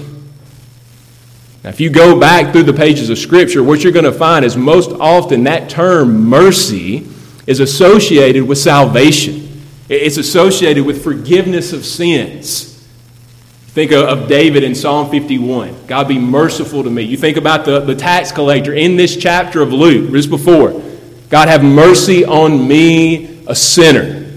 Now, 1.64 1.70
if 1.70 1.80
you 1.80 1.90
go 1.90 2.20
back 2.20 2.52
through 2.52 2.64
the 2.64 2.74
pages 2.74 3.10
of 3.10 3.18
Scripture, 3.18 3.64
what 3.64 3.82
you're 3.82 3.94
going 3.94 4.04
to 4.04 4.12
find 4.12 4.44
is 4.44 4.58
most 4.58 4.92
often 4.92 5.46
that 5.46 5.70
term 5.70 6.26
mercy 6.26 7.08
is 7.48 7.62
associated 7.62 8.44
with 8.44 8.58
salvation, 8.58 9.62
it's 9.88 10.18
associated 10.18 10.86
with 10.86 11.02
forgiveness 11.02 11.72
of 11.72 11.86
sins. 11.86 12.66
Think 13.70 13.94
of 13.94 14.28
David 14.28 14.66
in 14.66 14.76
Psalm 14.76 15.10
51. 15.10 15.86
God 15.88 16.10
be 16.10 16.20
merciful 16.20 16.84
to 16.84 16.90
me. 16.90 17.04
You 17.04 17.16
think 17.16 17.38
about 17.38 17.64
the, 17.64 17.80
the 17.80 17.96
tax 17.96 18.34
collector 18.34 18.74
in 18.74 18.98
this 18.98 19.16
chapter 19.16 19.62
of 19.62 19.72
Luke, 19.72 20.12
just 20.12 20.30
before. 20.30 20.82
God 21.30 21.48
have 21.48 21.64
mercy 21.64 22.26
on 22.26 22.68
me, 22.68 23.39
a 23.50 23.56
sinner. 23.56 24.28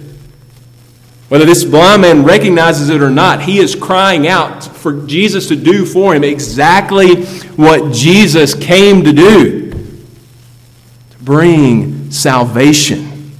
Whether 1.29 1.45
this 1.45 1.65
blind 1.65 2.03
man 2.03 2.25
recognizes 2.25 2.89
it 2.89 3.01
or 3.01 3.11
not, 3.11 3.43
he 3.43 3.59
is 3.59 3.75
crying 3.75 4.27
out 4.27 4.65
for 4.65 5.07
Jesus 5.07 5.49
to 5.49 5.57
do 5.57 5.87
for 5.87 6.15
him 6.15 6.25
exactly 6.25 7.25
what 7.57 7.93
Jesus 7.93 8.55
came 8.55 9.05
to 9.05 9.13
do 9.13 9.71
to 9.71 11.19
bring 11.21 12.11
salvation. 12.11 13.33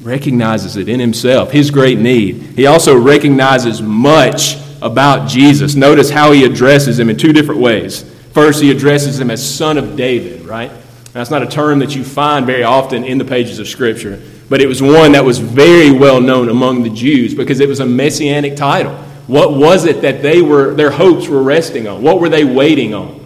Recognizes 0.00 0.76
it 0.76 0.88
in 0.88 1.00
himself, 1.00 1.50
his 1.50 1.70
great 1.70 1.98
need. 1.98 2.36
He 2.56 2.66
also 2.66 2.96
recognizes 2.96 3.82
much 3.82 4.56
about 4.82 5.28
Jesus. 5.28 5.74
Notice 5.74 6.10
how 6.10 6.32
he 6.32 6.44
addresses 6.44 6.98
him 6.98 7.08
in 7.08 7.16
two 7.16 7.32
different 7.32 7.60
ways. 7.60 8.02
First, 8.32 8.62
he 8.62 8.70
addresses 8.70 9.18
him 9.18 9.30
as 9.30 9.48
son 9.48 9.78
of 9.78 9.96
David, 9.96 10.42
right? 10.42 10.70
That's 11.12 11.30
not 11.30 11.42
a 11.42 11.46
term 11.46 11.78
that 11.78 11.94
you 11.94 12.04
find 12.04 12.44
very 12.44 12.64
often 12.64 13.04
in 13.04 13.18
the 13.18 13.24
pages 13.24 13.58
of 13.58 13.68
Scripture 13.68 14.20
but 14.48 14.60
it 14.60 14.66
was 14.66 14.82
one 14.82 15.12
that 15.12 15.24
was 15.24 15.38
very 15.38 15.90
well 15.90 16.20
known 16.20 16.48
among 16.48 16.82
the 16.82 16.90
Jews 16.90 17.34
because 17.34 17.60
it 17.60 17.68
was 17.68 17.80
a 17.80 17.86
messianic 17.86 18.56
title. 18.56 18.94
What 19.26 19.54
was 19.54 19.86
it 19.86 20.02
that 20.02 20.22
they 20.22 20.42
were, 20.42 20.74
their 20.74 20.90
hopes 20.90 21.28
were 21.28 21.42
resting 21.42 21.88
on? 21.88 22.02
What 22.02 22.20
were 22.20 22.28
they 22.28 22.44
waiting 22.44 22.94
on? 22.94 23.24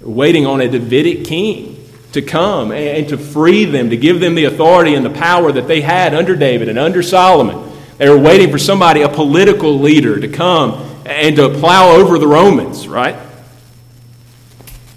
Waiting 0.00 0.46
on 0.46 0.60
a 0.60 0.68
Davidic 0.68 1.24
king 1.24 1.74
to 2.12 2.22
come 2.22 2.70
and 2.70 3.08
to 3.08 3.16
free 3.16 3.64
them, 3.64 3.90
to 3.90 3.96
give 3.96 4.20
them 4.20 4.34
the 4.34 4.44
authority 4.44 4.94
and 4.94 5.04
the 5.04 5.10
power 5.10 5.50
that 5.52 5.66
they 5.66 5.80
had 5.80 6.14
under 6.14 6.36
David 6.36 6.68
and 6.68 6.78
under 6.78 7.02
Solomon. 7.02 7.72
They 7.96 8.08
were 8.08 8.18
waiting 8.18 8.50
for 8.50 8.58
somebody, 8.58 9.02
a 9.02 9.08
political 9.08 9.78
leader, 9.78 10.20
to 10.20 10.28
come 10.28 10.84
and 11.04 11.36
to 11.36 11.48
plow 11.48 11.92
over 11.92 12.18
the 12.18 12.26
Romans, 12.26 12.86
right? 12.86 13.16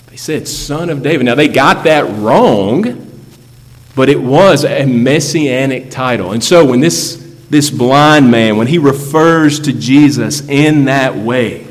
They 0.08 0.18
said, 0.18 0.48
Son 0.48 0.90
of 0.90 1.02
David. 1.02 1.26
Now, 1.26 1.36
they 1.36 1.48
got 1.48 1.86
that 1.86 2.06
wrong 2.20 3.11
but 3.96 4.10
it 4.10 4.22
was 4.22 4.64
a 4.64 4.86
messianic 4.86 5.92
title. 5.92 6.32
And 6.32 6.44
so 6.44 6.66
when 6.66 6.80
this, 6.80 7.18
this 7.50 7.70
blind 7.70 8.32
man, 8.32 8.58
when 8.58 8.68
he 8.68 8.78
refers 8.78 9.60
to 9.62 9.74
Jesus 9.74 10.48
in 10.48 10.86
that 10.86 11.16
way, 11.16 11.68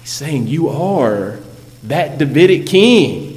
he's 0.00 0.10
saying, 0.10 0.46
You 0.46 0.68
are 0.68 1.38
that 1.84 2.18
Davidic 2.18 2.66
king. 2.66 3.30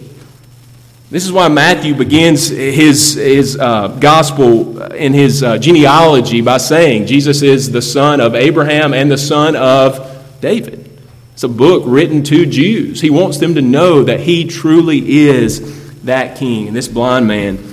This 1.09 1.25
is 1.25 1.31
why 1.31 1.47
Matthew 1.47 1.95
begins 1.95 2.49
his, 2.49 3.13
his 3.13 3.57
uh, 3.57 3.87
gospel 3.87 4.81
in 4.91 5.13
his 5.13 5.41
uh, 5.41 5.57
genealogy 5.57 6.41
by 6.41 6.57
saying 6.57 7.05
Jesus 7.05 7.41
is 7.41 7.71
the 7.71 7.81
son 7.81 8.19
of 8.19 8.35
Abraham 8.35 8.93
and 8.93 9.09
the 9.09 9.17
son 9.17 9.55
of 9.55 10.25
David. 10.41 10.83
It's 11.31 11.43
a 11.43 11.47
book 11.47 11.83
written 11.85 12.23
to 12.23 12.45
Jews. 12.45 12.99
He 12.99 13.09
wants 13.09 13.37
them 13.37 13.55
to 13.55 13.61
know 13.61 14.03
that 14.03 14.19
he 14.19 14.45
truly 14.45 15.27
is 15.27 15.86
that 16.07 16.37
king. 16.37 16.67
And 16.67 16.75
this 16.75 16.87
blind 16.87 17.27
man, 17.27 17.63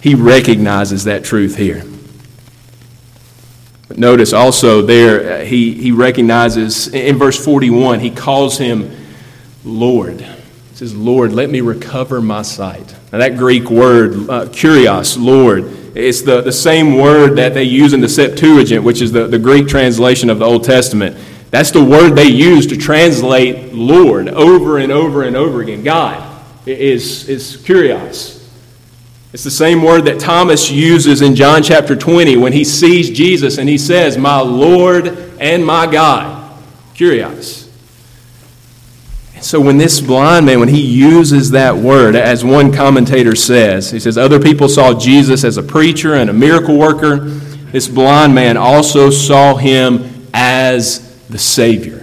he 0.00 0.14
recognizes 0.14 1.04
that 1.04 1.24
truth 1.24 1.56
here. 1.56 1.84
But 3.88 3.98
notice 3.98 4.32
also 4.32 4.82
there, 4.82 5.40
uh, 5.40 5.44
he, 5.44 5.74
he 5.74 5.92
recognizes 5.92 6.88
in 6.88 7.18
verse 7.18 7.42
41, 7.42 8.00
he 8.00 8.10
calls 8.10 8.58
him 8.58 8.90
Lord. 9.64 10.20
He 10.20 10.76
says, 10.76 10.94
Lord, 10.96 11.32
let 11.32 11.50
me 11.50 11.60
recover 11.60 12.20
my 12.20 12.42
sight. 12.42 12.94
Now, 13.12 13.18
that 13.18 13.36
Greek 13.36 13.70
word, 13.70 14.14
uh, 14.30 14.46
kurios, 14.46 15.22
Lord, 15.22 15.64
it's 15.94 16.22
the, 16.22 16.40
the 16.40 16.52
same 16.52 16.96
word 16.96 17.36
that 17.36 17.52
they 17.52 17.64
use 17.64 17.92
in 17.92 18.00
the 18.00 18.08
Septuagint, 18.08 18.82
which 18.82 19.02
is 19.02 19.12
the, 19.12 19.26
the 19.26 19.38
Greek 19.38 19.68
translation 19.68 20.30
of 20.30 20.38
the 20.38 20.46
Old 20.46 20.64
Testament. 20.64 21.16
That's 21.50 21.70
the 21.70 21.84
word 21.84 22.16
they 22.16 22.28
use 22.28 22.66
to 22.68 22.78
translate 22.78 23.74
Lord 23.74 24.28
over 24.28 24.78
and 24.78 24.90
over 24.90 25.24
and 25.24 25.36
over 25.36 25.60
again. 25.60 25.84
God 25.84 26.21
is, 26.66 27.28
is 27.28 27.56
kurios. 27.56 28.42
It's 29.32 29.44
the 29.44 29.50
same 29.50 29.82
word 29.82 30.02
that 30.02 30.20
Thomas 30.20 30.70
uses 30.70 31.22
in 31.22 31.34
John 31.34 31.62
chapter 31.62 31.96
20 31.96 32.36
when 32.36 32.52
he 32.52 32.64
sees 32.64 33.08
Jesus 33.08 33.56
and 33.56 33.66
he 33.66 33.78
says, 33.78 34.18
My 34.18 34.40
Lord 34.40 35.06
and 35.40 35.64
my 35.64 35.90
God. 35.90 36.60
Kurios. 36.94 37.70
And 39.34 39.42
so 39.42 39.58
when 39.58 39.78
this 39.78 40.00
blind 40.00 40.44
man, 40.44 40.60
when 40.60 40.68
he 40.68 40.82
uses 40.82 41.50
that 41.52 41.74
word, 41.74 42.14
as 42.14 42.44
one 42.44 42.72
commentator 42.72 43.34
says, 43.34 43.90
he 43.90 43.98
says, 43.98 44.18
Other 44.18 44.38
people 44.38 44.68
saw 44.68 44.92
Jesus 44.92 45.44
as 45.44 45.56
a 45.56 45.62
preacher 45.62 46.14
and 46.14 46.28
a 46.28 46.34
miracle 46.34 46.78
worker. 46.78 47.20
This 47.20 47.88
blind 47.88 48.34
man 48.34 48.58
also 48.58 49.08
saw 49.08 49.56
him 49.56 50.28
as 50.34 51.26
the 51.28 51.38
Savior. 51.38 52.01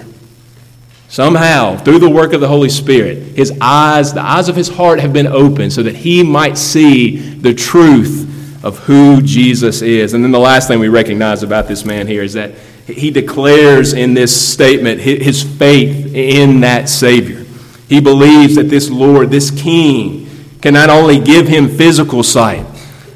Somehow, 1.09 1.75
through 1.75 1.97
the 1.97 2.09
work 2.09 2.33
of 2.33 2.39
the 2.39 2.47
Holy 2.47 2.69
Spirit, 2.69 3.35
his 3.35 3.51
eyes, 3.59 4.13
the 4.13 4.21
eyes 4.21 4.47
of 4.47 4.55
his 4.55 4.69
heart 4.69 4.99
have 4.99 5.11
been 5.11 5.25
opened 5.25 5.73
so 5.73 5.81
that 5.81 5.95
he 5.95 6.21
might 6.21 6.55
see 6.55 7.17
the 7.17 7.53
truth 7.53 8.63
of 8.63 8.77
who 8.79 9.19
Jesus 9.23 9.81
is. 9.81 10.13
And 10.13 10.23
then 10.23 10.31
the 10.31 10.39
last 10.39 10.67
thing 10.67 10.79
we 10.79 10.87
recognize 10.87 11.41
about 11.41 11.67
this 11.67 11.83
man 11.83 12.05
here 12.05 12.21
is 12.21 12.33
that 12.33 12.51
he 12.85 13.09
declares 13.09 13.93
in 13.93 14.13
this 14.13 14.53
statement 14.53 15.01
his 15.01 15.41
faith 15.41 16.13
in 16.13 16.59
that 16.61 16.89
Savior. 16.89 17.43
He 17.87 17.99
believes 17.99 18.55
that 18.55 18.69
this 18.69 18.91
Lord, 18.91 19.31
this 19.31 19.49
King, 19.49 20.29
can 20.61 20.75
not 20.75 20.91
only 20.91 21.19
give 21.19 21.47
him 21.47 21.69
physical 21.69 22.21
sight, 22.21 22.65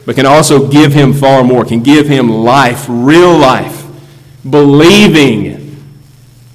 but 0.08 0.16
can 0.16 0.26
also 0.26 0.68
give 0.68 0.94
him 0.94 1.14
far 1.14 1.44
more, 1.44 1.64
can 1.64 1.84
give 1.84 2.08
him 2.08 2.28
life, 2.28 2.86
real 2.90 3.38
life. 3.38 3.86
Believing 4.50 5.78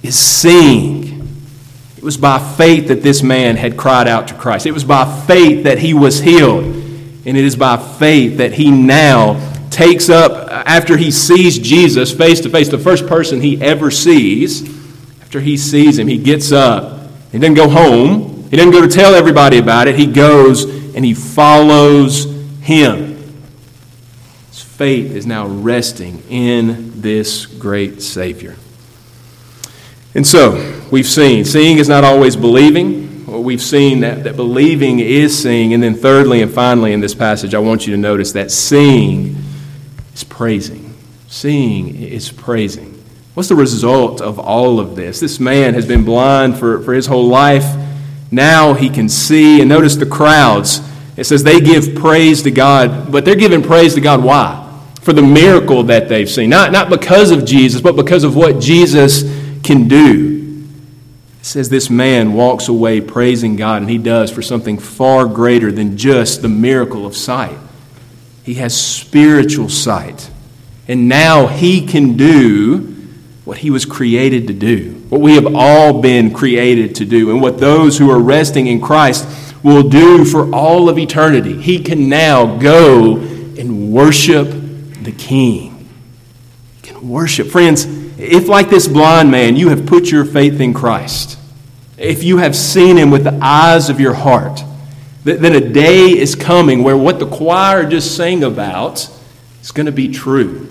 is 0.02 0.18
seeing. 0.18 0.97
Was 2.08 2.16
by 2.16 2.38
faith 2.38 2.88
that 2.88 3.02
this 3.02 3.22
man 3.22 3.56
had 3.56 3.76
cried 3.76 4.08
out 4.08 4.28
to 4.28 4.34
Christ. 4.34 4.64
It 4.64 4.70
was 4.70 4.82
by 4.82 5.04
faith 5.26 5.64
that 5.64 5.78
he 5.78 5.92
was 5.92 6.20
healed. 6.20 6.64
And 6.64 7.36
it 7.36 7.44
is 7.44 7.54
by 7.54 7.76
faith 7.76 8.38
that 8.38 8.54
he 8.54 8.70
now 8.70 9.34
takes 9.68 10.08
up, 10.08 10.48
after 10.50 10.96
he 10.96 11.10
sees 11.10 11.58
Jesus 11.58 12.10
face 12.10 12.40
to 12.40 12.48
face, 12.48 12.70
the 12.70 12.78
first 12.78 13.06
person 13.06 13.42
he 13.42 13.60
ever 13.60 13.90
sees, 13.90 14.62
after 15.20 15.38
he 15.38 15.58
sees 15.58 15.98
him, 15.98 16.08
he 16.08 16.16
gets 16.16 16.50
up. 16.50 17.10
He 17.30 17.38
doesn't 17.40 17.52
go 17.52 17.68
home, 17.68 18.48
he 18.48 18.56
doesn't 18.56 18.72
go 18.72 18.80
to 18.80 18.88
tell 18.88 19.14
everybody 19.14 19.58
about 19.58 19.86
it. 19.86 19.94
He 19.94 20.06
goes 20.06 20.64
and 20.94 21.04
he 21.04 21.12
follows 21.12 22.24
him. 22.62 23.18
His 24.48 24.62
faith 24.62 25.12
is 25.12 25.26
now 25.26 25.46
resting 25.46 26.22
in 26.30 27.02
this 27.02 27.44
great 27.44 28.00
Savior. 28.00 28.56
And 30.14 30.26
so, 30.26 30.82
we've 30.90 31.06
seen 31.06 31.44
seeing 31.44 31.78
is 31.78 31.88
not 31.88 32.04
always 32.04 32.34
believing. 32.34 33.06
We've 33.26 33.60
seen 33.60 34.00
that, 34.00 34.24
that 34.24 34.36
believing 34.36 35.00
is 35.00 35.40
seeing. 35.40 35.74
And 35.74 35.82
then, 35.82 35.94
thirdly 35.94 36.40
and 36.40 36.50
finally, 36.50 36.92
in 36.92 37.00
this 37.00 37.14
passage, 37.14 37.54
I 37.54 37.58
want 37.58 37.86
you 37.86 37.92
to 37.94 38.00
notice 38.00 38.32
that 38.32 38.50
seeing 38.50 39.36
is 40.14 40.24
praising. 40.24 40.94
Seeing 41.28 42.02
is 42.02 42.32
praising. 42.32 42.94
What's 43.34 43.50
the 43.50 43.54
result 43.54 44.20
of 44.20 44.38
all 44.38 44.80
of 44.80 44.96
this? 44.96 45.20
This 45.20 45.38
man 45.38 45.74
has 45.74 45.86
been 45.86 46.04
blind 46.04 46.58
for, 46.58 46.82
for 46.82 46.94
his 46.94 47.06
whole 47.06 47.28
life. 47.28 47.66
Now 48.30 48.74
he 48.74 48.88
can 48.88 49.08
see. 49.08 49.60
And 49.60 49.68
notice 49.68 49.94
the 49.96 50.06
crowds. 50.06 50.80
It 51.16 51.24
says 51.24 51.44
they 51.44 51.60
give 51.60 51.94
praise 51.94 52.42
to 52.44 52.50
God, 52.50 53.12
but 53.12 53.24
they're 53.24 53.36
giving 53.36 53.62
praise 53.62 53.94
to 53.94 54.00
God. 54.00 54.24
Why? 54.24 54.64
For 55.02 55.12
the 55.12 55.22
miracle 55.22 55.82
that 55.84 56.08
they've 56.08 56.28
seen. 56.28 56.48
Not, 56.48 56.72
not 56.72 56.88
because 56.88 57.30
of 57.30 57.44
Jesus, 57.44 57.80
but 57.80 57.94
because 57.94 58.24
of 58.24 58.34
what 58.34 58.58
Jesus 58.58 59.22
can 59.68 59.86
do. 59.86 60.64
It 61.40 61.44
says 61.44 61.68
this 61.68 61.90
man 61.90 62.32
walks 62.32 62.68
away 62.68 63.02
praising 63.02 63.54
God, 63.54 63.82
and 63.82 63.90
he 63.90 63.98
does 63.98 64.30
for 64.30 64.40
something 64.40 64.78
far 64.78 65.26
greater 65.26 65.70
than 65.70 65.98
just 65.98 66.40
the 66.40 66.48
miracle 66.48 67.04
of 67.04 67.14
sight. 67.14 67.58
He 68.44 68.54
has 68.54 68.74
spiritual 68.74 69.68
sight. 69.68 70.30
And 70.88 71.06
now 71.06 71.48
he 71.48 71.86
can 71.86 72.16
do 72.16 72.96
what 73.44 73.58
he 73.58 73.68
was 73.68 73.84
created 73.84 74.46
to 74.46 74.54
do, 74.54 75.04
what 75.10 75.20
we 75.20 75.34
have 75.34 75.54
all 75.54 76.00
been 76.00 76.32
created 76.32 76.94
to 76.96 77.04
do, 77.04 77.30
and 77.30 77.42
what 77.42 77.58
those 77.58 77.98
who 77.98 78.10
are 78.10 78.18
resting 78.18 78.68
in 78.68 78.80
Christ 78.80 79.28
will 79.62 79.86
do 79.86 80.24
for 80.24 80.50
all 80.54 80.88
of 80.88 80.98
eternity. 80.98 81.60
He 81.60 81.78
can 81.82 82.08
now 82.08 82.56
go 82.56 83.16
and 83.16 83.92
worship 83.92 84.48
the 84.48 85.12
King. 85.12 85.90
He 86.76 86.88
can 86.88 87.06
worship. 87.06 87.48
Friends, 87.48 87.97
if, 88.18 88.48
like 88.48 88.68
this 88.68 88.88
blind 88.88 89.30
man, 89.30 89.56
you 89.56 89.68
have 89.68 89.86
put 89.86 90.10
your 90.10 90.24
faith 90.24 90.60
in 90.60 90.74
Christ, 90.74 91.38
if 91.96 92.24
you 92.24 92.38
have 92.38 92.56
seen 92.56 92.96
him 92.96 93.10
with 93.10 93.24
the 93.24 93.38
eyes 93.40 93.88
of 93.88 94.00
your 94.00 94.14
heart, 94.14 94.62
then 95.24 95.54
a 95.54 95.60
day 95.60 96.06
is 96.18 96.34
coming 96.34 96.82
where 96.82 96.96
what 96.96 97.18
the 97.18 97.26
choir 97.26 97.88
just 97.88 98.16
sang 98.16 98.42
about 98.42 99.08
is 99.60 99.70
going 99.70 99.86
to 99.86 99.92
be 99.92 100.08
true. 100.08 100.68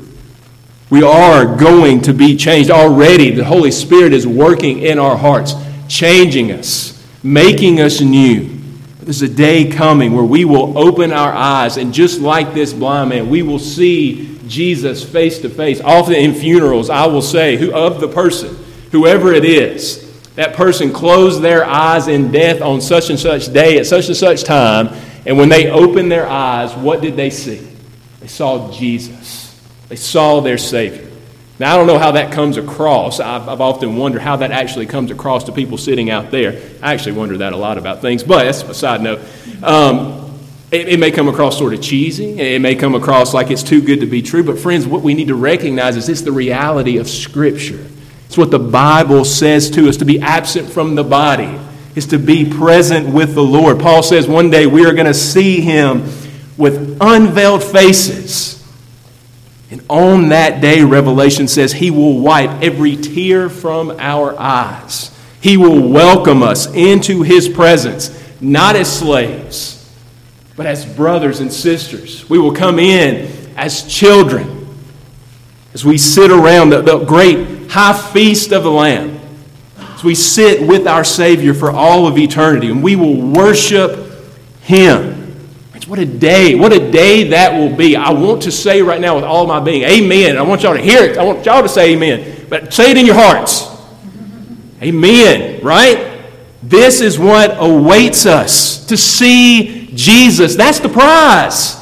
We 0.89 1.03
are 1.03 1.57
going 1.57 2.01
to 2.03 2.13
be 2.13 2.35
changed. 2.37 2.71
Already, 2.71 3.31
the 3.31 3.43
Holy 3.43 3.71
Spirit 3.71 4.13
is 4.13 4.25
working 4.25 4.79
in 4.79 4.99
our 4.99 5.17
hearts, 5.17 5.53
changing 5.87 6.51
us, 6.51 7.05
making 7.23 7.81
us 7.81 8.01
new. 8.01 8.57
There's 9.01 9.21
a 9.21 9.29
day 9.29 9.69
coming 9.69 10.13
where 10.13 10.23
we 10.23 10.43
will 10.43 10.77
open 10.77 11.11
our 11.11 11.31
eyes, 11.31 11.77
and 11.77 11.93
just 11.93 12.19
like 12.19 12.53
this 12.53 12.73
blind 12.73 13.09
man, 13.09 13.29
we 13.29 13.41
will 13.41 13.59
see 13.59 14.36
Jesus 14.47 15.03
face 15.03 15.39
to 15.39 15.49
face. 15.49 15.81
Often 15.81 16.15
in 16.15 16.33
funerals, 16.33 16.89
I 16.89 17.05
will 17.07 17.21
say, 17.21 17.57
who, 17.57 17.73
of 17.73 17.99
the 17.99 18.07
person, 18.07 18.55
whoever 18.91 19.33
it 19.33 19.45
is, 19.45 20.03
that 20.35 20.55
person 20.55 20.93
closed 20.93 21.41
their 21.41 21.65
eyes 21.65 22.07
in 22.07 22.31
death 22.31 22.61
on 22.61 22.79
such 22.79 23.09
and 23.09 23.19
such 23.19 23.51
day 23.51 23.79
at 23.79 23.85
such 23.87 24.07
and 24.07 24.15
such 24.15 24.43
time. 24.43 24.89
And 25.25 25.37
when 25.37 25.49
they 25.49 25.69
opened 25.69 26.11
their 26.11 26.27
eyes, 26.27 26.73
what 26.75 27.01
did 27.01 27.15
they 27.15 27.29
see? 27.29 27.67
They 28.19 28.27
saw 28.27 28.71
Jesus, 28.71 29.59
they 29.89 29.95
saw 29.95 30.41
their 30.41 30.57
Savior. 30.57 31.07
Now, 31.59 31.73
I 31.73 31.77
don't 31.77 31.87
know 31.87 31.97
how 31.97 32.11
that 32.11 32.31
comes 32.31 32.57
across. 32.57 33.19
I've, 33.19 33.49
I've, 33.49 33.61
often 33.61 33.95
wondered 33.95 34.21
how 34.21 34.35
that 34.37 34.51
actually 34.51 34.85
comes 34.85 35.09
across 35.09 35.45
to 35.45 35.51
people 35.51 35.79
sitting 35.79 36.11
out 36.11 36.29
there. 36.29 36.61
I 36.83 36.93
actually 36.93 37.13
wonder 37.13 37.37
that 37.37 37.53
a 37.53 37.57
lot 37.57 37.79
about 37.79 38.01
things, 38.01 38.23
but 38.23 38.43
that's 38.43 38.61
a 38.61 38.75
side 38.75 39.01
note. 39.01 39.21
Um, 39.63 40.26
it, 40.71 40.89
it, 40.89 40.99
may 40.99 41.11
come 41.11 41.29
across 41.29 41.57
sort 41.57 41.73
of 41.73 41.81
cheesy. 41.81 42.39
It 42.39 42.61
may 42.61 42.75
come 42.75 42.93
across 42.93 43.33
like 43.33 43.51
it's 43.51 43.63
too 43.63 43.81
good 43.81 44.01
to 44.01 44.05
be 44.05 44.21
true. 44.21 44.43
But, 44.43 44.59
friends, 44.59 44.85
what 44.85 45.01
we 45.01 45.13
need 45.13 45.29
to 45.29 45.35
recognize 45.35 45.95
is 45.95 46.09
it's 46.09 46.21
the 46.21 46.31
reality 46.31 46.97
of 46.97 47.09
Scripture. 47.09 47.85
It's 48.25 48.37
what 48.37 48.51
the 48.51 48.59
Bible 48.59 49.23
says 49.23 49.69
to 49.71 49.87
us 49.87 49.97
to 49.97 50.05
be 50.05 50.19
absent 50.19 50.69
from 50.69 50.95
the 50.95 51.05
body 51.05 51.57
is 51.95 52.07
to 52.07 52.19
be 52.19 52.49
present 52.49 53.13
with 53.13 53.33
the 53.33 53.43
Lord. 53.43 53.79
Paul 53.79 54.03
says 54.03 54.27
one 54.27 54.49
day 54.49 54.67
we 54.67 54.85
are 54.85 54.93
going 54.93 55.07
to 55.07 55.13
see 55.13 55.61
him 55.61 56.03
with 56.57 56.97
unveiled 56.99 57.63
faces. 57.63 58.53
And 59.71 59.81
on 59.89 60.29
that 60.29 60.61
day, 60.61 60.83
Revelation 60.83 61.47
says 61.47 61.71
he 61.71 61.91
will 61.91 62.19
wipe 62.19 62.61
every 62.61 62.97
tear 62.97 63.49
from 63.49 63.91
our 63.99 64.37
eyes. 64.37 65.17
He 65.39 65.55
will 65.55 65.87
welcome 65.89 66.43
us 66.43 66.67
into 66.73 67.21
his 67.21 67.47
presence, 67.47 68.11
not 68.41 68.75
as 68.75 68.99
slaves 68.99 69.76
but 70.57 70.65
as 70.65 70.85
brothers 70.85 71.39
and 71.39 71.53
sisters. 71.53 72.29
We 72.29 72.39
will 72.39 72.53
come 72.53 72.79
in 72.79 73.31
as 73.55 73.87
children 73.87 74.67
as 75.73 75.85
we 75.85 75.97
sit 75.97 76.31
around 76.31 76.71
the, 76.71 76.81
the 76.81 77.05
great 77.05 77.69
high 77.69 77.93
feast 77.93 78.51
of 78.51 78.63
the 78.63 78.71
Lamb. 78.71 79.19
As 79.77 80.03
we 80.03 80.15
sit 80.15 80.67
with 80.67 80.87
our 80.87 81.03
Savior 81.03 81.53
for 81.53 81.71
all 81.71 82.07
of 82.07 82.17
eternity, 82.17 82.69
and 82.69 82.83
we 82.83 82.95
will 82.95 83.21
worship 83.21 84.11
Him. 84.61 85.15
What 85.87 85.99
a 85.99 86.05
day. 86.05 86.53
What 86.53 86.73
a 86.73 86.91
day 86.91 87.29
that 87.29 87.53
will 87.53 87.73
be. 87.73 87.95
I 87.95 88.11
want 88.11 88.41
to 88.43 88.51
say 88.51 88.81
right 88.81 88.99
now 88.99 89.15
with 89.15 89.23
all 89.23 89.47
my 89.47 89.61
being, 89.61 89.83
Amen. 89.83 90.37
I 90.37 90.41
want 90.41 90.63
y'all 90.63 90.73
to 90.73 90.81
hear 90.81 91.01
it. 91.01 91.17
I 91.17 91.23
want 91.23 91.45
y'all 91.45 91.61
to 91.61 91.69
say 91.69 91.93
Amen. 91.93 92.45
But 92.49 92.73
say 92.73 92.91
it 92.91 92.97
in 92.97 93.05
your 93.05 93.15
hearts. 93.15 93.69
Amen, 94.81 95.63
right? 95.63 96.29
This 96.61 96.99
is 96.99 97.17
what 97.17 97.55
awaits 97.57 98.25
us 98.25 98.85
to 98.87 98.97
see 98.97 99.76
Jesus. 99.97 100.55
That's 100.55 100.79
the 100.79 100.89
prize. 100.89 101.75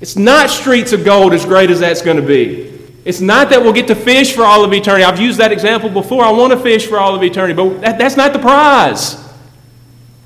It's 0.00 0.16
not 0.16 0.50
streets 0.50 0.92
of 0.92 1.04
gold 1.04 1.32
as 1.32 1.44
great 1.44 1.70
as 1.70 1.80
that's 1.80 2.02
going 2.02 2.18
to 2.18 2.22
be. 2.22 2.72
It's 3.04 3.20
not 3.20 3.50
that 3.50 3.62
we'll 3.62 3.72
get 3.72 3.86
to 3.86 3.94
fish 3.94 4.34
for 4.34 4.42
all 4.42 4.64
of 4.64 4.72
eternity. 4.72 5.04
I've 5.04 5.20
used 5.20 5.38
that 5.38 5.52
example 5.52 5.88
before. 5.88 6.24
I 6.24 6.30
want 6.30 6.52
to 6.52 6.58
fish 6.58 6.86
for 6.86 6.98
all 6.98 7.14
of 7.14 7.22
eternity, 7.22 7.54
but 7.54 7.80
that, 7.80 7.98
that's 7.98 8.16
not 8.16 8.32
the 8.32 8.38
prize. 8.38 9.16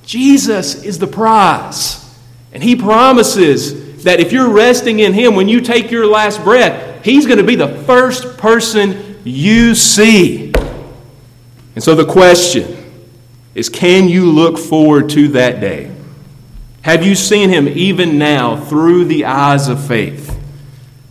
Jesus 0.04 0.82
is 0.82 0.98
the 0.98 1.06
prize. 1.06 2.18
And 2.52 2.62
He 2.62 2.74
promises 2.74 4.02
that 4.04 4.18
if 4.18 4.32
you're 4.32 4.50
resting 4.50 5.00
in 5.00 5.12
Him, 5.12 5.34
when 5.34 5.46
you 5.46 5.60
take 5.60 5.90
your 5.90 6.06
last 6.06 6.42
breath, 6.42 7.04
He's 7.04 7.26
going 7.26 7.38
to 7.38 7.44
be 7.44 7.54
the 7.54 7.68
first 7.84 8.38
person 8.38 9.20
you 9.24 9.74
see. 9.74 10.52
And 11.74 11.84
so 11.84 11.94
the 11.94 12.10
question 12.10 12.76
is 13.54 13.68
can 13.68 14.08
you 14.08 14.24
look 14.30 14.58
forward 14.58 15.10
to 15.10 15.28
that 15.28 15.60
day? 15.60 15.94
Have 16.82 17.04
you 17.04 17.14
seen 17.14 17.50
him 17.50 17.68
even 17.68 18.16
now 18.16 18.56
through 18.56 19.04
the 19.04 19.26
eyes 19.26 19.68
of 19.68 19.86
faith? 19.86 20.38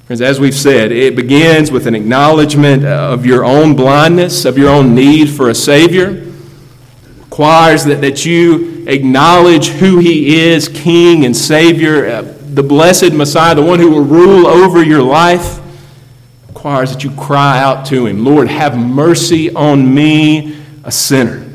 Friends, 0.06 0.20
as 0.20 0.40
we've 0.40 0.56
said, 0.56 0.92
it 0.92 1.16
begins 1.16 1.70
with 1.70 1.86
an 1.86 1.94
acknowledgement 1.94 2.84
of 2.84 3.24
your 3.24 3.46
own 3.46 3.76
blindness, 3.76 4.46
of 4.46 4.58
your 4.58 4.70
own 4.70 4.96
need 4.96 5.30
for 5.30 5.50
a 5.50 5.54
Savior. 5.54 6.08
It 6.08 7.20
requires 7.20 7.84
that, 7.86 8.02
that 8.02 8.26
you 8.26 8.88
acknowledge 8.88 9.68
who 9.68 10.00
He 10.00 10.40
is, 10.40 10.68
King 10.68 11.26
and 11.26 11.38
Savior, 11.38 12.08
uh, 12.08 12.22
the 12.24 12.64
blessed 12.64 13.14
Messiah, 13.14 13.54
the 13.54 13.62
one 13.62 13.78
who 13.78 13.92
will 13.92 14.04
rule 14.04 14.48
over 14.48 14.84
your 14.84 15.04
life. 15.04 15.60
It 15.60 16.48
requires 16.48 16.92
that 16.92 17.04
you 17.04 17.12
cry 17.12 17.60
out 17.62 17.86
to 17.88 18.08
Him, 18.08 18.26
Lord, 18.26 18.48
have 18.48 18.76
mercy 18.76 19.54
on 19.54 19.94
me, 19.94 20.60
a 20.84 20.92
sinner. 20.92 21.49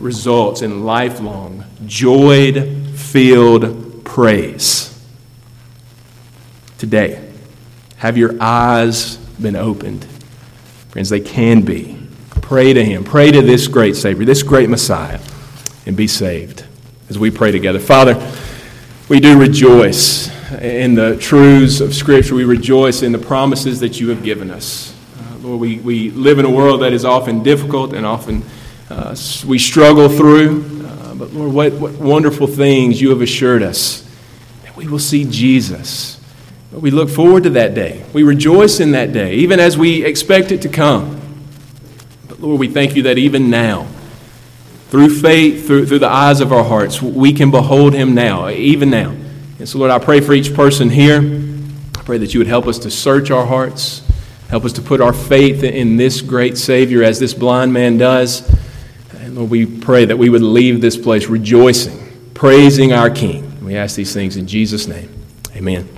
Results 0.00 0.62
in 0.62 0.84
lifelong 0.84 1.64
joy 1.86 2.52
filled 2.94 4.04
praise. 4.04 4.86
Today, 6.78 7.30
have 7.98 8.16
your 8.16 8.34
eyes 8.40 9.16
been 9.16 9.56
opened? 9.56 10.06
Friends, 10.88 11.10
they 11.10 11.20
can 11.20 11.60
be. 11.60 11.98
Pray 12.40 12.72
to 12.72 12.82
Him. 12.82 13.04
Pray 13.04 13.30
to 13.30 13.42
this 13.42 13.68
great 13.68 13.94
Savior, 13.94 14.24
this 14.24 14.42
great 14.42 14.70
Messiah, 14.70 15.20
and 15.84 15.96
be 15.96 16.06
saved 16.06 16.64
as 17.10 17.18
we 17.18 17.30
pray 17.30 17.50
together. 17.50 17.78
Father, 17.78 18.14
we 19.10 19.20
do 19.20 19.38
rejoice 19.38 20.30
in 20.52 20.94
the 20.94 21.18
truths 21.18 21.80
of 21.80 21.94
Scripture. 21.94 22.34
We 22.34 22.44
rejoice 22.44 23.02
in 23.02 23.12
the 23.12 23.18
promises 23.18 23.80
that 23.80 24.00
you 24.00 24.08
have 24.08 24.24
given 24.24 24.50
us. 24.50 24.94
Uh, 25.18 25.36
Lord, 25.40 25.60
we, 25.60 25.78
we 25.80 26.10
live 26.10 26.38
in 26.38 26.46
a 26.46 26.50
world 26.50 26.80
that 26.80 26.94
is 26.94 27.04
often 27.04 27.42
difficult 27.42 27.92
and 27.92 28.06
often 28.06 28.42
uh, 28.90 29.16
we 29.46 29.58
struggle 29.58 30.08
through. 30.08 30.84
Uh, 30.84 31.14
but 31.14 31.32
Lord, 31.32 31.52
what, 31.52 31.72
what 31.74 31.92
wonderful 31.92 32.46
things 32.46 33.00
you 33.00 33.10
have 33.10 33.22
assured 33.22 33.62
us 33.62 34.06
that 34.64 34.76
we 34.76 34.88
will 34.88 34.98
see 34.98 35.24
Jesus. 35.24 36.20
We 36.72 36.90
look 36.90 37.08
forward 37.08 37.44
to 37.44 37.50
that 37.50 37.74
day. 37.74 38.04
We 38.12 38.22
rejoice 38.22 38.80
in 38.80 38.92
that 38.92 39.12
day, 39.12 39.34
even 39.34 39.58
as 39.58 39.76
we 39.78 40.04
expect 40.04 40.52
it 40.52 40.62
to 40.62 40.68
come. 40.68 41.20
But 42.28 42.40
Lord, 42.40 42.60
we 42.60 42.68
thank 42.68 42.94
you 42.96 43.02
that 43.04 43.18
even 43.18 43.50
now, 43.50 43.86
through 44.88 45.20
faith, 45.20 45.66
through, 45.66 45.86
through 45.86 45.98
the 46.00 46.08
eyes 46.08 46.40
of 46.40 46.52
our 46.52 46.64
hearts, 46.64 47.00
we 47.00 47.32
can 47.32 47.50
behold 47.50 47.92
him 47.92 48.14
now, 48.14 48.48
even 48.48 48.90
now. 48.90 49.10
And 49.58 49.68
so, 49.68 49.78
Lord, 49.78 49.90
I 49.90 49.98
pray 49.98 50.20
for 50.20 50.32
each 50.32 50.54
person 50.54 50.90
here. 50.90 51.20
I 51.98 52.02
pray 52.02 52.18
that 52.18 52.34
you 52.34 52.40
would 52.40 52.46
help 52.46 52.66
us 52.66 52.78
to 52.80 52.90
search 52.90 53.30
our 53.30 53.46
hearts, 53.46 54.02
help 54.48 54.64
us 54.64 54.72
to 54.74 54.82
put 54.82 55.00
our 55.00 55.12
faith 55.12 55.62
in 55.62 55.96
this 55.96 56.20
great 56.20 56.56
Savior 56.56 57.02
as 57.04 57.18
this 57.20 57.34
blind 57.34 57.72
man 57.72 57.98
does. 57.98 58.48
Lord, 59.40 59.50
we 59.50 59.64
pray 59.64 60.04
that 60.04 60.18
we 60.18 60.28
would 60.28 60.42
leave 60.42 60.82
this 60.82 60.98
place 60.98 61.28
rejoicing, 61.28 61.98
praising 62.34 62.92
our 62.92 63.08
King. 63.08 63.64
We 63.64 63.74
ask 63.74 63.96
these 63.96 64.12
things 64.12 64.36
in 64.36 64.46
Jesus' 64.46 64.86
name. 64.86 65.08
Amen. 65.56 65.88